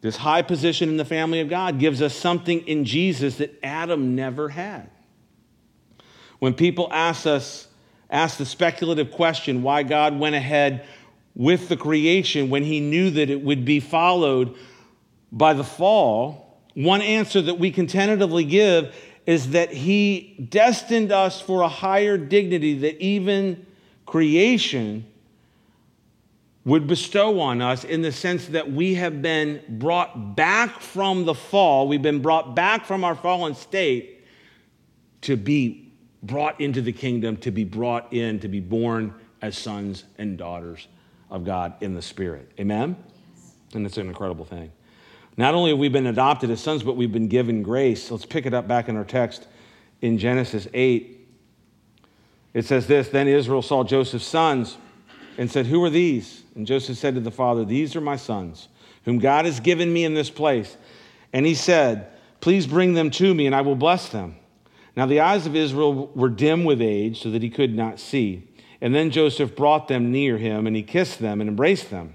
[0.00, 4.14] This high position in the family of God gives us something in Jesus that Adam
[4.14, 4.90] never had.
[6.42, 7.68] When people ask us,
[8.10, 10.84] ask the speculative question why God went ahead
[11.36, 14.56] with the creation when he knew that it would be followed
[15.30, 18.92] by the fall, one answer that we can tentatively give
[19.24, 23.64] is that he destined us for a higher dignity that even
[24.04, 25.06] creation
[26.64, 31.34] would bestow on us in the sense that we have been brought back from the
[31.34, 34.24] fall, we've been brought back from our fallen state
[35.20, 35.81] to be
[36.22, 40.86] brought into the kingdom, to be brought in, to be born as sons and daughters
[41.30, 42.52] of God in the Spirit.
[42.60, 42.96] Amen?
[43.34, 43.54] Yes.
[43.74, 44.70] And it's an incredible thing.
[45.36, 48.10] Not only have we been adopted as sons, but we've been given grace.
[48.10, 49.48] Let's pick it up back in our text
[50.02, 51.18] in Genesis 8.
[52.54, 54.76] It says this Then Israel saw Joseph's sons
[55.38, 56.42] and said, Who are these?
[56.54, 58.68] And Joseph said to the father, These are my sons,
[59.04, 60.76] whom God has given me in this place.
[61.32, 62.08] And he said,
[62.40, 64.36] Please bring them to me, and I will bless them.
[64.96, 68.48] Now the eyes of Israel were dim with age, so that he could not see.
[68.80, 72.14] And then Joseph brought them near him, and he kissed them and embraced them.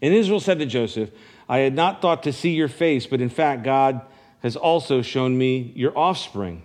[0.00, 1.10] And Israel said to Joseph,
[1.48, 4.00] I had not thought to see your face, but in fact, God
[4.40, 6.62] has also shown me your offspring.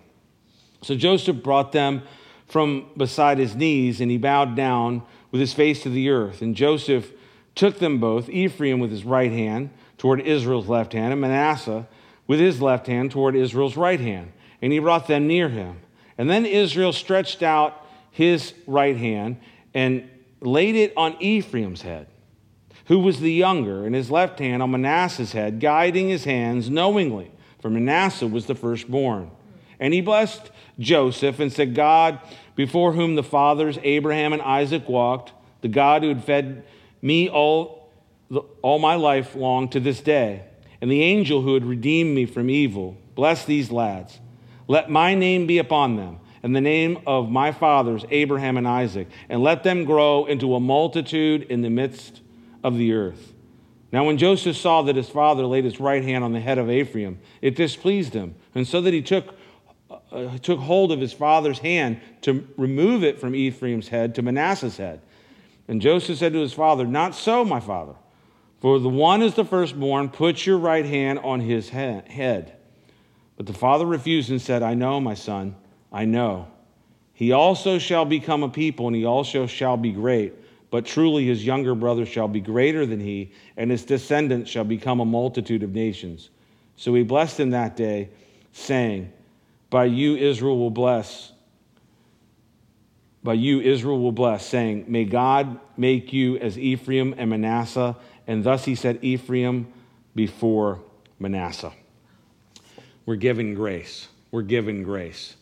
[0.82, 2.02] So Joseph brought them
[2.46, 6.42] from beside his knees, and he bowed down with his face to the earth.
[6.42, 7.12] And Joseph
[7.54, 11.86] took them both, Ephraim with his right hand toward Israel's left hand, and Manasseh
[12.26, 14.32] with his left hand toward Israel's right hand
[14.64, 15.76] and he brought them near him.
[16.16, 19.36] And then Israel stretched out his right hand
[19.74, 20.08] and
[20.40, 22.06] laid it on Ephraim's head,
[22.86, 27.30] who was the younger, and his left hand on Manasseh's head, guiding his hands knowingly,
[27.60, 29.30] for Manasseh was the firstborn.
[29.78, 32.18] And he blessed Joseph and said, God,
[32.56, 36.64] before whom the fathers Abraham and Isaac walked, the God who had fed
[37.02, 37.92] me all,
[38.62, 40.44] all my life long to this day,
[40.80, 44.20] and the angel who had redeemed me from evil, bless these lads.
[44.66, 49.08] Let my name be upon them, and the name of my fathers, Abraham and Isaac,
[49.28, 52.20] and let them grow into a multitude in the midst
[52.62, 53.32] of the earth.
[53.92, 56.70] Now, when Joseph saw that his father laid his right hand on the head of
[56.70, 59.36] Ephraim, it displeased him, and so that he took,
[60.10, 64.78] uh, took hold of his father's hand to remove it from Ephraim's head to Manasseh's
[64.78, 65.00] head.
[65.68, 67.94] And Joseph said to his father, Not so, my father,
[68.60, 70.08] for the one is the firstborn.
[70.08, 72.56] Put your right hand on his head.
[73.36, 75.56] But the father refused and said, I know, my son,
[75.92, 76.48] I know.
[77.12, 80.34] He also shall become a people, and he also shall be great.
[80.70, 85.00] But truly his younger brother shall be greater than he, and his descendants shall become
[85.00, 86.30] a multitude of nations.
[86.76, 88.10] So he blessed him that day,
[88.52, 89.12] saying,
[89.70, 91.30] By you Israel will bless.
[93.22, 97.96] By you Israel will bless, saying, May God make you as Ephraim and Manasseh.
[98.26, 99.72] And thus he said, Ephraim
[100.14, 100.82] before
[101.20, 101.72] Manasseh.
[103.06, 104.08] We're given grace.
[104.30, 105.36] We're given grace.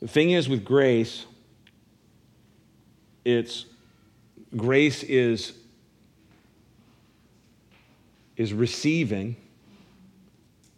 [0.00, 1.26] The thing is with grace,
[3.24, 3.66] it's
[4.56, 5.52] grace is
[8.36, 9.34] is receiving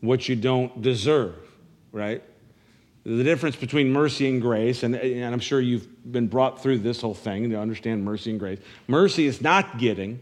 [0.00, 1.36] what you don't deserve,
[1.92, 2.22] right?
[3.04, 7.02] The difference between mercy and grace, and, and I'm sure you've been brought through this
[7.02, 8.58] whole thing to understand mercy and grace.
[8.88, 10.20] Mercy is not getting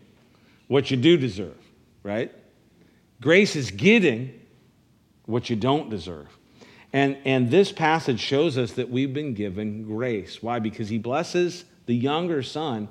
[0.66, 1.56] what you do deserve,
[2.02, 2.32] right?
[3.20, 4.38] Grace is getting
[5.26, 6.28] what you don't deserve.
[6.92, 10.42] And, and this passage shows us that we've been given grace.
[10.42, 10.58] Why?
[10.58, 12.88] Because he blesses the younger son.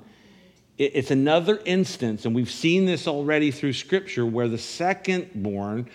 [0.76, 5.88] It, it's another instance, and we've seen this already through Scripture, where the second born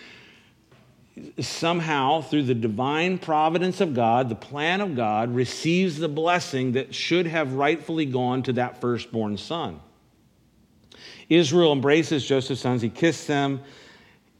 [1.39, 6.93] somehow, through the divine providence of God, the plan of God, receives the blessing that
[6.93, 9.79] should have rightfully gone to that firstborn son.
[11.29, 13.61] Israel embraces Joseph's sons, he kissed them.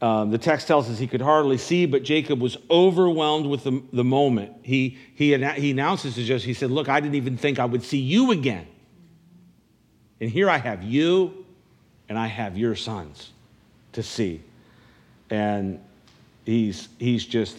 [0.00, 3.82] Um, the text tells us he could hardly see, but Jacob was overwhelmed with the,
[3.92, 4.52] the moment.
[4.62, 7.82] He, he, he announces to Joseph, he said, Look, I didn't even think I would
[7.82, 8.66] see you again.
[10.20, 11.44] And here I have you,
[12.08, 13.30] and I have your sons
[13.92, 14.42] to see.
[15.30, 15.80] And
[16.44, 17.58] he's, he's just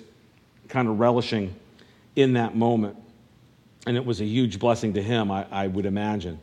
[0.68, 1.56] kind of relishing
[2.16, 2.98] in that moment.
[3.88, 6.40] And it was a huge blessing to him, I, I would imagine.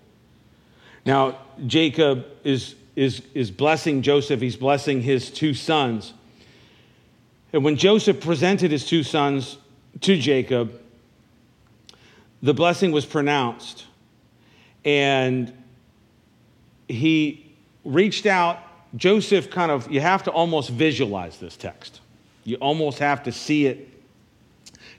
[1.05, 6.13] Now, Jacob is, is, is blessing Joseph, he's blessing his two sons.
[7.53, 9.59] And when Joseph presented his two sons
[10.01, 10.81] to Jacob,
[12.43, 13.87] the blessing was pronounced.
[14.85, 15.53] And
[16.89, 18.59] he reached out.
[18.97, 22.01] Joseph kind of, you have to almost visualize this text.
[22.45, 23.89] You almost have to see it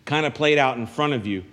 [0.06, 1.44] kind of played out in front of you.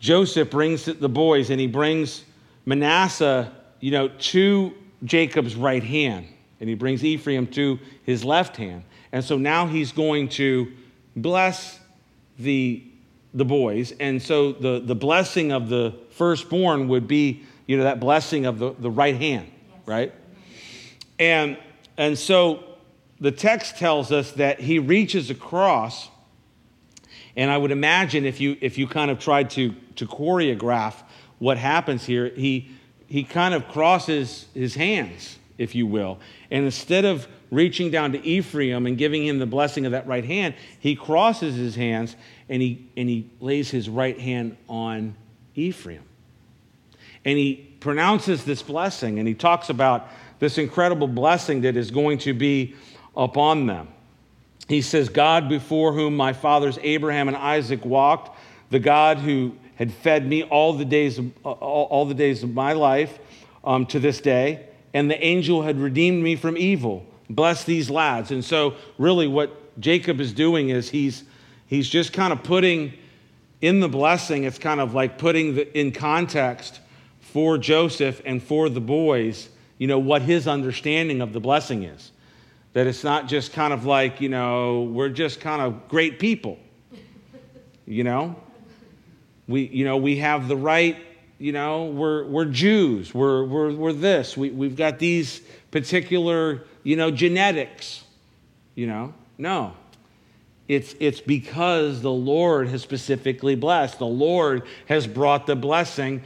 [0.00, 2.24] Joseph brings the boys and he brings
[2.66, 6.26] Manasseh, you know, to Jacob's right hand,
[6.60, 8.84] and he brings Ephraim to his left hand.
[9.12, 10.72] And so now he's going to
[11.16, 11.78] bless
[12.38, 12.82] the,
[13.32, 13.92] the boys.
[14.00, 18.58] And so the, the blessing of the firstborn would be, you know, that blessing of
[18.58, 19.78] the, the right hand, yes.
[19.86, 20.14] right?
[21.18, 21.58] And,
[21.96, 22.64] and so
[23.20, 26.08] the text tells us that he reaches across,
[27.36, 30.94] and I would imagine if you, if you kind of tried to, to choreograph
[31.38, 32.70] what happens here, he,
[33.08, 36.18] he kind of crosses his hands, if you will.
[36.50, 40.24] And instead of reaching down to Ephraim and giving him the blessing of that right
[40.24, 42.14] hand, he crosses his hands
[42.48, 45.16] and he, and he lays his right hand on
[45.54, 46.02] Ephraim.
[47.24, 52.18] And he pronounces this blessing and he talks about this incredible blessing that is going
[52.18, 52.74] to be
[53.16, 53.88] upon them.
[54.68, 58.38] He says, God before whom my fathers Abraham and Isaac walked,
[58.70, 62.52] the God who had fed me all the days of, all, all the days of
[62.52, 63.16] my life
[63.62, 67.06] um, to this day, and the angel had redeemed me from evil.
[67.30, 68.32] Bless these lads.
[68.32, 71.22] And so, really, what Jacob is doing is he's,
[71.68, 72.92] he's just kind of putting
[73.60, 76.80] in the blessing, it's kind of like putting the, in context
[77.20, 82.10] for Joseph and for the boys, you know, what his understanding of the blessing is.
[82.72, 86.58] That it's not just kind of like, you know, we're just kind of great people.
[87.86, 88.36] You know?
[89.48, 90.96] We, you know, we have the right,
[91.38, 96.96] you know, we're, we're Jews, we're, we're, we're this, we, we've got these particular, you
[96.96, 98.04] know, genetics,
[98.74, 99.14] you know?
[99.38, 99.74] No.
[100.68, 103.98] It's, it's because the Lord has specifically blessed.
[103.98, 106.22] The Lord has brought the blessing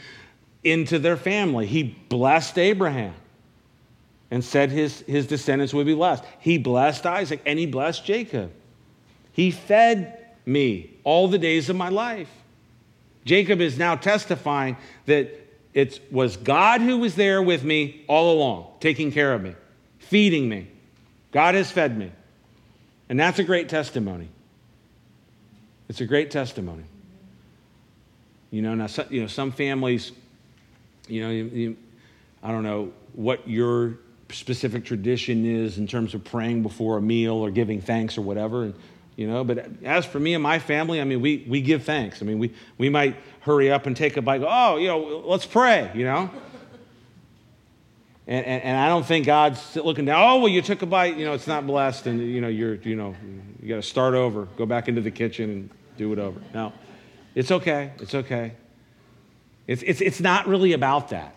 [0.65, 1.67] into their family.
[1.67, 3.15] He blessed Abraham
[4.33, 6.25] and said his, his descendants would be blessed.
[6.41, 8.51] He blessed Isaac and he blessed Jacob.
[9.33, 12.31] He fed me all the days of my life.
[13.25, 15.31] Jacob is now testifying that
[15.75, 19.55] it was God who was there with me all along, taking care of me,
[19.99, 20.69] feeding me.
[21.31, 22.13] God has fed me.
[23.09, 24.29] And that's a great testimony.
[25.89, 26.85] It's a great testimony.
[28.51, 30.13] You know, now, you know, some families,
[31.09, 31.77] you know, you, you,
[32.43, 33.99] I don't know what your
[34.31, 38.65] specific tradition is in terms of praying before a meal or giving thanks or whatever.
[38.65, 38.75] And,
[39.17, 42.23] you know, but as for me and my family, I mean, we, we give thanks.
[42.23, 45.47] I mean, we, we might hurry up and take a bite, oh, you know, let's
[45.47, 46.31] pray, you know.
[48.27, 51.17] And, and, and, I don't think God's looking down, oh, well, you took a bite,
[51.17, 53.17] you know, it's not blessed, and, you know, you're, you know,
[53.61, 56.41] you got to start over, go back into the kitchen and do it over.
[56.55, 56.73] No,
[57.35, 57.91] it's okay.
[57.99, 58.53] It's okay.
[59.67, 61.35] It's, it's, it's not really about that.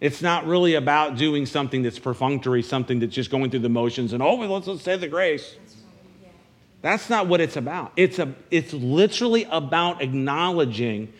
[0.00, 4.12] It's not really about doing something that's perfunctory, something that's just going through the motions
[4.12, 5.56] and, oh, well, let's, let's say the grace.
[6.86, 7.90] That's not what it's about.
[7.96, 11.12] It's, a, it's literally about acknowledging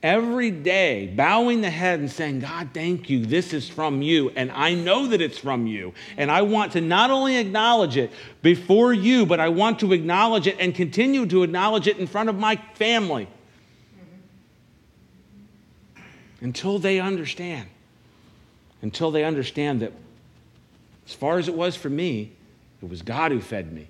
[0.00, 3.26] every day, bowing the head and saying, God, thank you.
[3.26, 4.30] This is from you.
[4.36, 5.92] And I know that it's from you.
[6.16, 10.46] And I want to not only acknowledge it before you, but I want to acknowledge
[10.46, 13.26] it and continue to acknowledge it in front of my family
[16.40, 17.68] until they understand
[18.82, 19.92] until they understand that
[21.08, 22.30] as far as it was for me,
[22.80, 23.88] it was God who fed me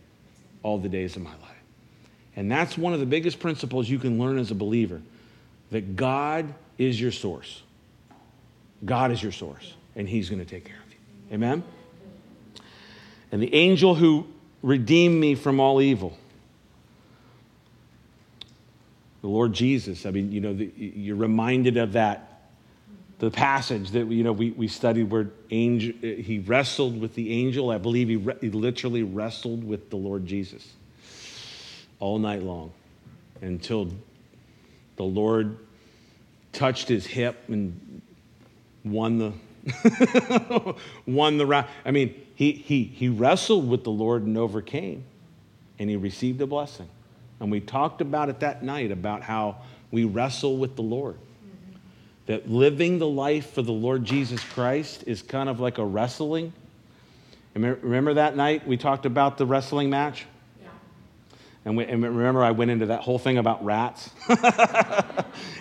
[0.62, 1.42] all the days of my life.
[2.36, 5.00] And that's one of the biggest principles you can learn as a believer
[5.70, 7.62] that God is your source.
[8.84, 11.34] God is your source, and He's going to take care of you.
[11.34, 11.62] Amen?
[13.32, 14.26] And the angel who
[14.62, 16.16] redeemed me from all evil.
[19.20, 20.06] the Lord Jesus.
[20.06, 22.27] I mean, you know, the, you're reminded of that,
[23.18, 27.70] the passage that, you know, we, we studied where angel, he wrestled with the angel.
[27.70, 30.74] I believe he, re, he literally wrestled with the Lord Jesus
[31.98, 32.72] all night long
[33.40, 33.90] until
[34.96, 35.58] the Lord
[36.52, 38.02] touched his hip and
[38.84, 39.32] won the
[41.06, 41.66] won the round.
[41.84, 45.04] I mean, he, he, he wrestled with the Lord and overcame,
[45.78, 46.88] and he received a blessing.
[47.40, 49.56] And we talked about it that night about how
[49.90, 51.18] we wrestle with the Lord.
[52.28, 56.52] That living the life for the Lord Jesus Christ is kind of like a wrestling.
[57.54, 60.26] Remember that night we talked about the wrestling match?
[60.60, 60.68] Yeah.
[61.64, 64.10] And, we, and remember, I went into that whole thing about rats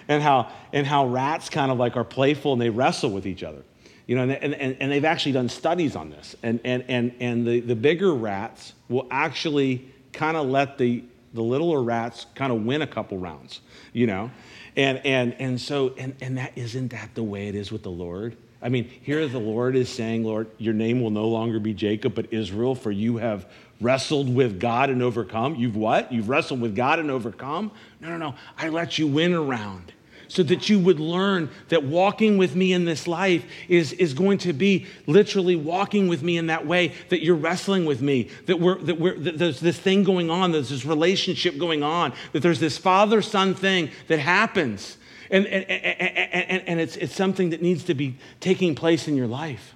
[0.10, 3.44] and, how, and how rats kind of like are playful and they wrestle with each
[3.44, 3.64] other.
[4.06, 6.36] You know, and, and, and they've actually done studies on this.
[6.44, 11.04] And, and, and, and the, the bigger rats will actually kind of let the
[11.34, 13.62] the littler rats kind of win a couple rounds,
[13.94, 14.32] you know?
[14.78, 17.92] And, and, and so, and, and that isn't that the way it is with the
[17.92, 18.38] Lord?
[18.62, 22.14] I mean, here the Lord is saying, Lord, your name will no longer be Jacob,
[22.14, 23.50] but Israel, for you have
[23.82, 25.56] wrestled with God and overcome.
[25.56, 26.14] You've what?
[26.14, 27.72] You've wrestled with God and overcome?
[28.00, 28.36] No, no, no.
[28.58, 29.94] I let you win a round
[30.28, 34.38] so that you would learn that walking with me in this life is, is going
[34.40, 38.60] to be literally walking with me in that way, that you're wrestling with me, that,
[38.60, 42.42] we're, that, we're, that there's this thing going on, there's this relationship going on, that
[42.42, 44.98] there's this father son thing that happens.
[45.30, 49.28] And, and, and, and, it's, it's something that needs to be taking place in your
[49.28, 49.76] life.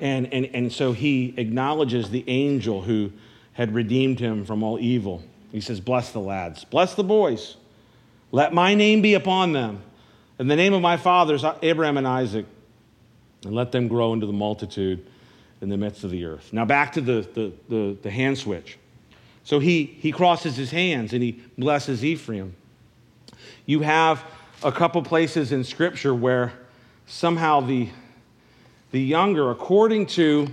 [0.00, 3.12] And, and, and so he acknowledges the angel who
[3.54, 5.24] had redeemed him from all evil.
[5.50, 7.56] He says, Bless the lads, bless the boys.
[8.30, 9.82] Let my name be upon them,
[10.38, 12.46] and the name of my fathers, Abraham and Isaac,
[13.44, 15.06] and let them grow into the multitude
[15.60, 16.52] in the midst of the earth.
[16.52, 18.78] Now, back to the, the, the, the hand switch.
[19.44, 22.54] So he, he crosses his hands and he blesses Ephraim.
[23.64, 24.22] You have
[24.62, 26.52] a couple places in Scripture where
[27.06, 27.88] somehow the,
[28.90, 30.48] the younger, according to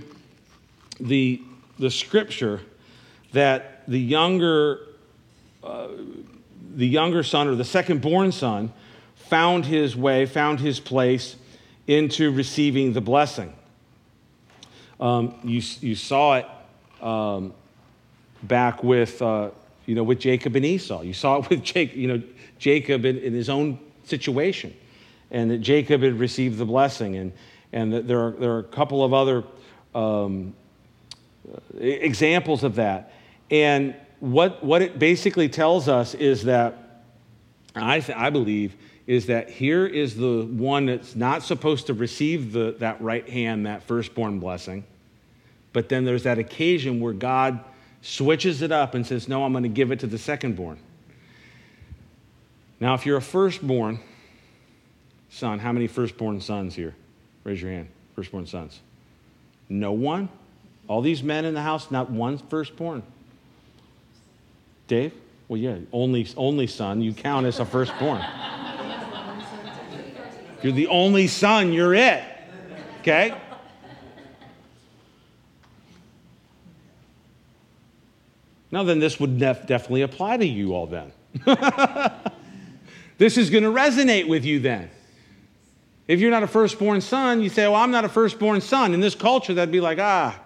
[0.98, 1.42] the,
[1.78, 2.62] the Scripture,
[3.32, 4.80] that the younger
[5.62, 5.88] uh,
[6.76, 8.72] the younger son or the second born son
[9.14, 11.36] found his way, found his place
[11.86, 13.52] into receiving the blessing.
[15.00, 16.46] Um, you, you saw it
[17.02, 17.54] um,
[18.42, 19.50] back with, uh,
[19.86, 21.00] you know, with Jacob and Esau.
[21.00, 22.22] You saw it with Jacob, you know,
[22.58, 24.74] Jacob in, in his own situation,
[25.30, 27.32] and that Jacob had received the blessing, and
[27.72, 29.44] and that there are there are a couple of other
[29.94, 30.54] um,
[31.78, 33.12] examples of that,
[33.50, 33.94] and
[34.26, 37.02] what, what it basically tells us is that,
[37.74, 38.74] I, th- I believe,
[39.06, 43.66] is that here is the one that's not supposed to receive the, that right hand,
[43.66, 44.84] that firstborn blessing.
[45.72, 47.60] But then there's that occasion where God
[48.02, 50.78] switches it up and says, No, I'm going to give it to the secondborn.
[52.80, 54.00] Now, if you're a firstborn
[55.30, 56.94] son, how many firstborn sons here?
[57.44, 57.88] Raise your hand.
[58.16, 58.80] Firstborn sons.
[59.68, 60.28] No one?
[60.88, 63.02] All these men in the house, not one firstborn.
[64.88, 65.12] Dave?
[65.48, 67.00] Well, yeah, only, only son.
[67.00, 68.24] You count as a firstborn.
[70.62, 72.24] you're the only son, you're it.
[73.00, 73.34] Okay?
[78.72, 81.12] Now, then, this would def- definitely apply to you all then.
[83.18, 84.90] this is going to resonate with you then.
[86.08, 88.94] If you're not a firstborn son, you say, Well, I'm not a firstborn son.
[88.94, 90.38] In this culture, that'd be like, ah,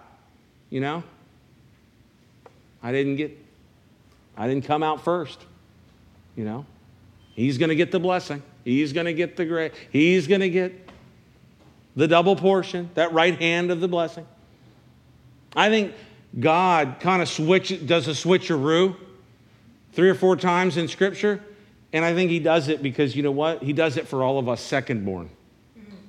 [0.69, 1.03] you know,
[2.81, 3.37] I didn't get
[4.41, 5.39] I didn't come out first.
[6.35, 6.65] You know,
[7.35, 8.41] he's going to get the blessing.
[8.65, 9.73] He's going to get the great.
[9.91, 10.89] He's going to get
[11.95, 14.25] the double portion, that right hand of the blessing.
[15.55, 15.93] I think
[16.39, 18.95] God kind of switch does a switcheroo
[19.93, 21.39] three or four times in Scripture,
[21.93, 23.61] and I think He does it because you know what?
[23.61, 25.29] He does it for all of us second-born.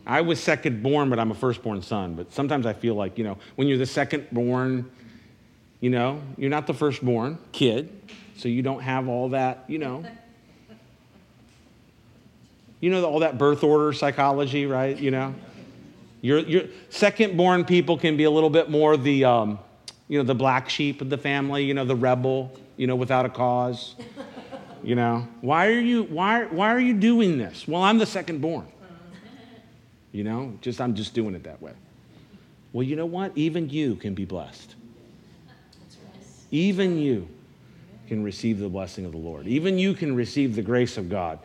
[0.06, 2.14] I was second born, but I'm a firstborn son.
[2.14, 4.90] But sometimes I feel like, you know, when you're the second born,
[5.80, 7.90] you know, you're not the firstborn kid
[8.36, 10.04] so you don't have all that, you know.
[12.80, 14.98] You know, all that birth order psychology, right?
[14.98, 15.34] You know,
[16.20, 19.58] your, your second born people can be a little bit more the, um,
[20.08, 23.24] you know, the black sheep of the family, you know, the rebel, you know, without
[23.24, 23.94] a cause.
[24.82, 27.68] You know, why are you, why, why are you doing this?
[27.68, 28.66] Well, I'm the second born.
[30.10, 31.72] You know, just, I'm just doing it that way.
[32.72, 33.32] Well, you know what?
[33.36, 34.74] Even you can be blessed.
[36.50, 37.28] Even you
[38.12, 39.46] can receive the blessing of the Lord.
[39.46, 41.38] Even you can receive the grace of God.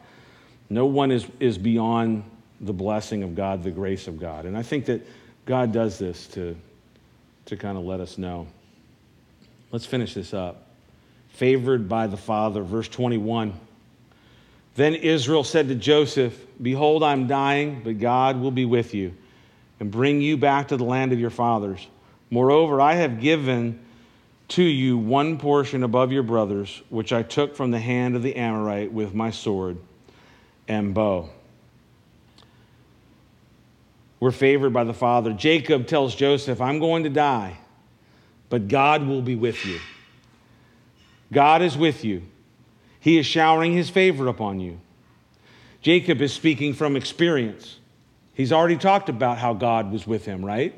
[0.70, 2.26] No one is, is beyond
[2.60, 4.44] the blessing of God, the grace of God.
[4.44, 5.08] And I think that
[5.46, 6.58] God does this to,
[7.46, 8.48] to kind of let us know.
[9.72, 10.68] Let's finish this up.
[11.30, 13.54] Favored by the Father, verse 21.
[14.76, 19.14] Then Israel said to Joseph, Behold, I'm dying, but God will be with you
[19.80, 21.88] and bring you back to the land of your fathers.
[22.30, 23.80] Moreover, I have given
[24.50, 28.36] to you one portion above your brothers, which I took from the hand of the
[28.36, 29.78] Amorite with my sword
[30.68, 31.30] and bow.
[34.20, 35.34] We're favored by the Father.
[35.34, 37.58] Jacob tells Joseph, I'm going to die,
[38.50, 39.80] but God will be with you.
[41.32, 42.24] God is with you.
[43.00, 44.80] He is showering his favor upon you.
[45.82, 47.78] Jacob is speaking from experience.
[48.34, 50.74] He's already talked about how God was with him, right?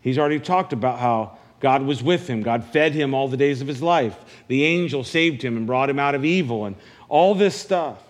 [0.00, 2.42] He's already talked about how God was with him.
[2.42, 4.18] God fed him all the days of his life.
[4.48, 6.76] The angel saved him and brought him out of evil and
[7.08, 8.02] all this stuff.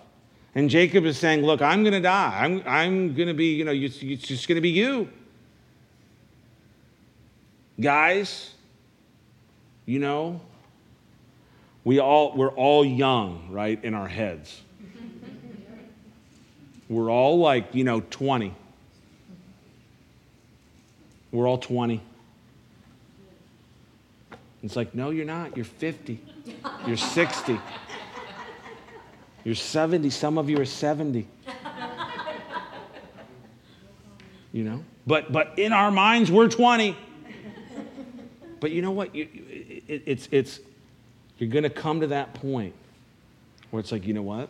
[0.55, 2.37] And Jacob is saying, Look, I'm going to die.
[2.37, 5.07] I'm, I'm going to be, you know, it's, it's just going to be you.
[7.79, 8.51] Guys,
[9.85, 10.41] you know,
[11.85, 14.61] we all, we're all young, right, in our heads.
[16.89, 18.53] We're all like, you know, 20.
[21.31, 22.01] We're all 20.
[24.65, 25.55] It's like, no, you're not.
[25.55, 26.19] You're 50.
[26.87, 27.59] You're 60.
[29.43, 30.09] You're 70.
[30.09, 31.27] Some of you are 70.
[34.51, 34.83] You know?
[35.05, 36.97] But, but in our minds, we're 20.
[38.59, 39.13] But you know what?
[39.13, 39.27] You,
[39.87, 40.59] it, it's, it's,
[41.37, 42.73] you're going to come to that point
[43.69, 44.49] where it's like, you know what?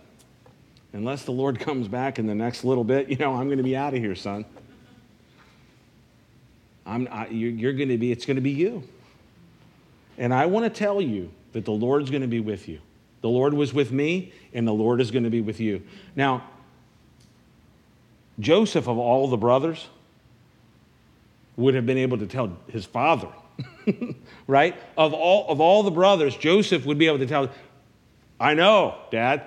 [0.93, 3.63] Unless the Lord comes back in the next little bit, you know, I'm going to
[3.63, 4.45] be out of here, son.
[6.86, 8.88] I'm, I, you're, you're going to be, it's going to be you.
[10.18, 12.80] And I want to tell you that the Lord's going to be with you.
[13.22, 15.82] The Lord was with me, and the Lord is going to be with you.
[16.16, 16.43] Now,
[18.39, 19.88] Joseph, of all the brothers,
[21.57, 23.30] would have been able to tell his father,
[24.47, 24.76] right?
[24.97, 27.49] Of all, of all the brothers, Joseph would be able to tell,
[28.39, 29.43] I know, Dad,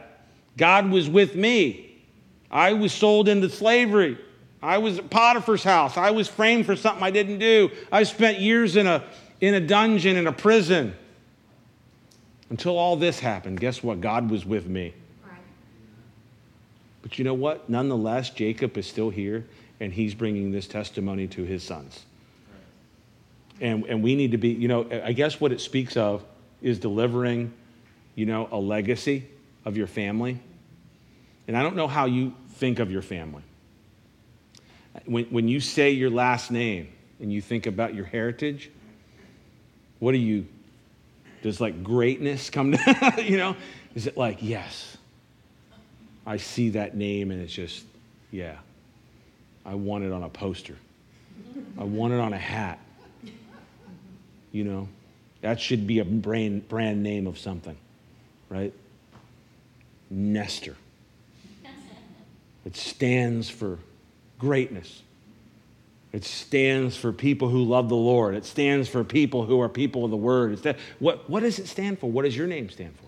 [0.57, 2.03] God was with me.
[2.51, 4.19] I was sold into slavery.
[4.62, 5.97] I was at Potiphar's house.
[5.97, 7.71] I was framed for something I didn't do.
[7.93, 9.05] I spent years in a,
[9.41, 10.95] in a dungeon, in a prison.
[12.51, 14.01] Until all this happened, guess what?
[14.01, 14.95] God was with me.
[17.03, 17.68] But you know what?
[17.68, 19.47] Nonetheless, Jacob is still here,
[19.80, 22.05] and he's bringing this testimony to his sons.
[23.61, 26.24] And, and we need to be, you know, I guess what it speaks of
[26.62, 27.53] is delivering,
[28.14, 29.26] you know, a legacy
[29.64, 30.39] of your family.
[31.47, 33.43] And I don't know how you think of your family.
[35.07, 36.89] When, when you say your last name
[37.20, 38.70] and you think about your heritage,
[39.99, 40.46] what do you,
[41.42, 43.57] does like greatness come to, you know?
[43.94, 44.96] Is it like, yes,
[46.26, 47.84] I see that name and it's just,
[48.30, 48.57] yeah,
[49.64, 50.76] I want it on a poster.
[51.78, 52.78] I want it on a hat.
[54.53, 54.88] You know,
[55.42, 57.76] that should be a brand, brand name of something,
[58.49, 58.72] right?
[60.11, 60.76] Nestor.
[62.64, 63.78] It stands for
[64.38, 65.03] greatness.
[66.12, 68.34] It stands for people who love the Lord.
[68.34, 70.59] It stands for people who are people of the Word.
[70.98, 72.11] what, what does it stand for?
[72.11, 73.04] What does your name stand for?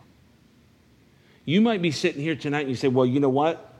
[1.46, 3.74] You might be sitting here tonight and you say, well, you know what?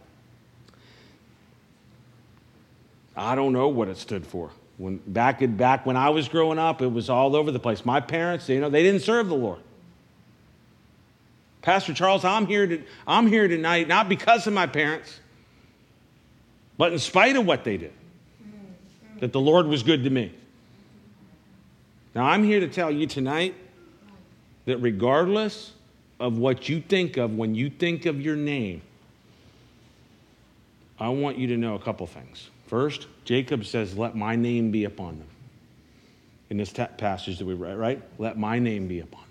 [3.15, 4.51] I don't know what it stood for.
[4.79, 7.85] When, back, back when I was growing up, it was all over the place.
[7.85, 9.61] My parents, you know, they didn't serve the Lord.
[11.61, 15.21] Pastor Charles, I'm here, to, I'm here tonight not because of my parents,
[16.79, 17.93] but in spite of what they did
[19.21, 20.33] that the Lord was good to me.
[22.15, 23.55] Now, I'm here to tell you tonight
[24.65, 25.73] that regardless
[26.19, 28.83] of what you think of when you think of your name,
[30.99, 32.51] I want you to know a couple things.
[32.67, 35.29] First, Jacob says, Let my name be upon them.
[36.51, 38.03] In this passage that we read, right?
[38.19, 39.31] Let my name be upon them.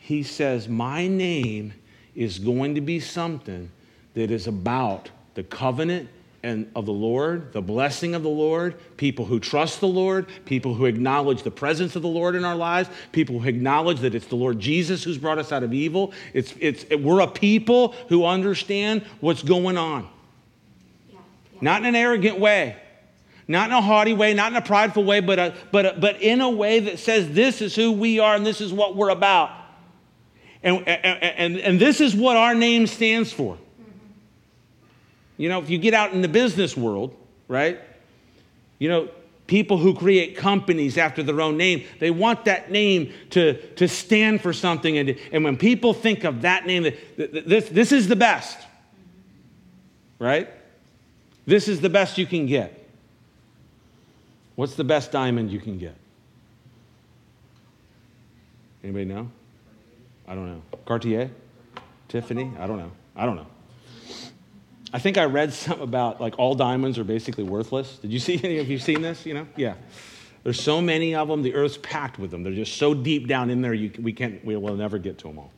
[0.00, 1.72] He says, My name
[2.14, 3.70] is going to be something
[4.14, 6.08] that is about the covenant
[6.42, 10.74] and of the Lord, the blessing of the Lord, people who trust the Lord, people
[10.74, 14.26] who acknowledge the presence of the Lord in our lives, people who acknowledge that it's
[14.26, 16.12] the Lord Jesus who's brought us out of evil.
[16.34, 20.08] It's, it's, it, we're a people who understand what's going on.
[21.08, 21.18] Yeah,
[21.52, 21.58] yeah.
[21.60, 22.76] Not in an arrogant way,
[23.46, 26.20] not in a haughty way, not in a prideful way, but, a, but, a, but
[26.20, 29.10] in a way that says this is who we are and this is what we're
[29.10, 29.50] about.
[30.64, 33.58] And, and, and, and this is what our name stands for.
[35.42, 37.16] You know, if you get out in the business world,
[37.48, 37.80] right?
[38.78, 39.08] You know,
[39.48, 44.40] people who create companies after their own name, they want that name to, to stand
[44.40, 44.98] for something.
[44.98, 46.84] And, and when people think of that name,
[47.16, 48.56] this, this is the best,
[50.20, 50.48] right?
[51.44, 52.88] This is the best you can get.
[54.54, 55.96] What's the best diamond you can get?
[58.84, 59.28] Anybody know?
[60.28, 60.62] I don't know.
[60.84, 61.32] Cartier?
[62.06, 62.48] Tiffany?
[62.60, 62.92] I don't know.
[63.16, 63.48] I don't know.
[64.92, 67.98] I think I read something about like all diamonds are basically worthless.
[67.98, 69.24] Did you see any of you seen this?
[69.24, 69.46] You know?
[69.56, 69.74] Yeah.
[70.44, 71.42] There's so many of them.
[71.42, 72.42] The earth's packed with them.
[72.42, 73.72] They're just so deep down in there.
[73.72, 74.44] You, we can't.
[74.44, 75.52] We will never get to them all.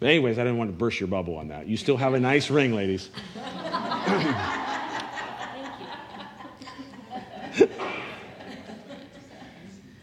[0.00, 1.66] But anyways, I didn't want to burst your bubble on that.
[1.66, 3.10] You still have a nice ring, ladies.
[3.34, 4.26] Thank
[7.58, 7.68] you.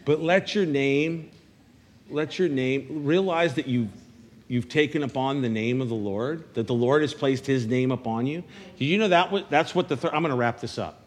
[0.04, 1.30] But let your name,
[2.10, 3.88] let your name realize that you
[4.48, 7.90] you've taken upon the name of the Lord, that the Lord has placed his name
[7.90, 8.44] upon you.
[8.78, 11.00] Did you know that that's what the third, I'm going to wrap this up.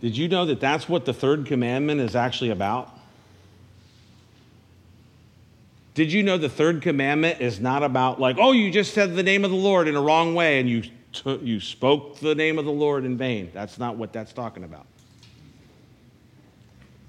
[0.00, 2.92] Did you know that that's what the third commandment is actually about?
[5.94, 9.22] Did you know the third commandment is not about like, oh, you just said the
[9.22, 10.82] name of the Lord in a wrong way and you,
[11.12, 13.50] t- you spoke the name of the Lord in vain?
[13.52, 14.86] That's not what that's talking about.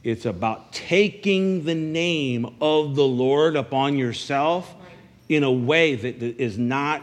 [0.04, 4.74] It's about taking the name of the Lord upon yourself
[5.30, 7.01] in a way that is not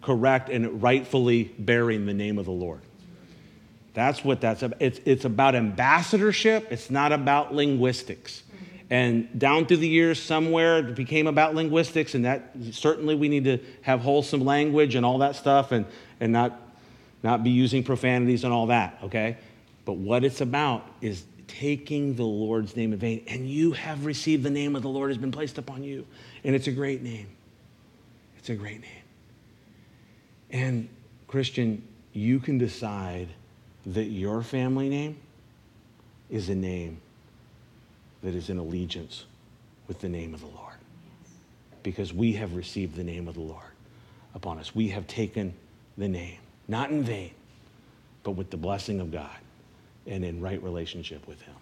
[0.00, 2.80] correct and rightfully bearing the name of the Lord.
[3.92, 4.80] That's what that's about.
[4.80, 8.42] It's, it's about ambassadorship, it's not about linguistics.
[8.88, 13.44] And down through the years, somewhere it became about linguistics, and that certainly we need
[13.44, 15.86] to have wholesome language and all that stuff and,
[16.20, 16.60] and not,
[17.22, 19.38] not be using profanities and all that, okay?
[19.84, 23.24] But what it's about is taking the Lord's name in vain.
[23.28, 26.06] And you have received the name of the Lord has been placed upon you.
[26.44, 27.28] And it's a great name.
[28.38, 28.90] It's a great name.
[30.50, 30.88] And,
[31.26, 31.82] Christian,
[32.12, 33.28] you can decide
[33.86, 35.18] that your family name
[36.30, 37.00] is a name
[38.22, 39.24] that is in allegiance
[39.88, 40.74] with the name of the Lord.
[41.82, 43.62] Because we have received the name of the Lord
[44.34, 44.74] upon us.
[44.74, 45.54] We have taken
[45.96, 46.38] the name,
[46.68, 47.30] not in vain,
[48.22, 49.36] but with the blessing of God
[50.06, 51.54] and in right relationship with Him.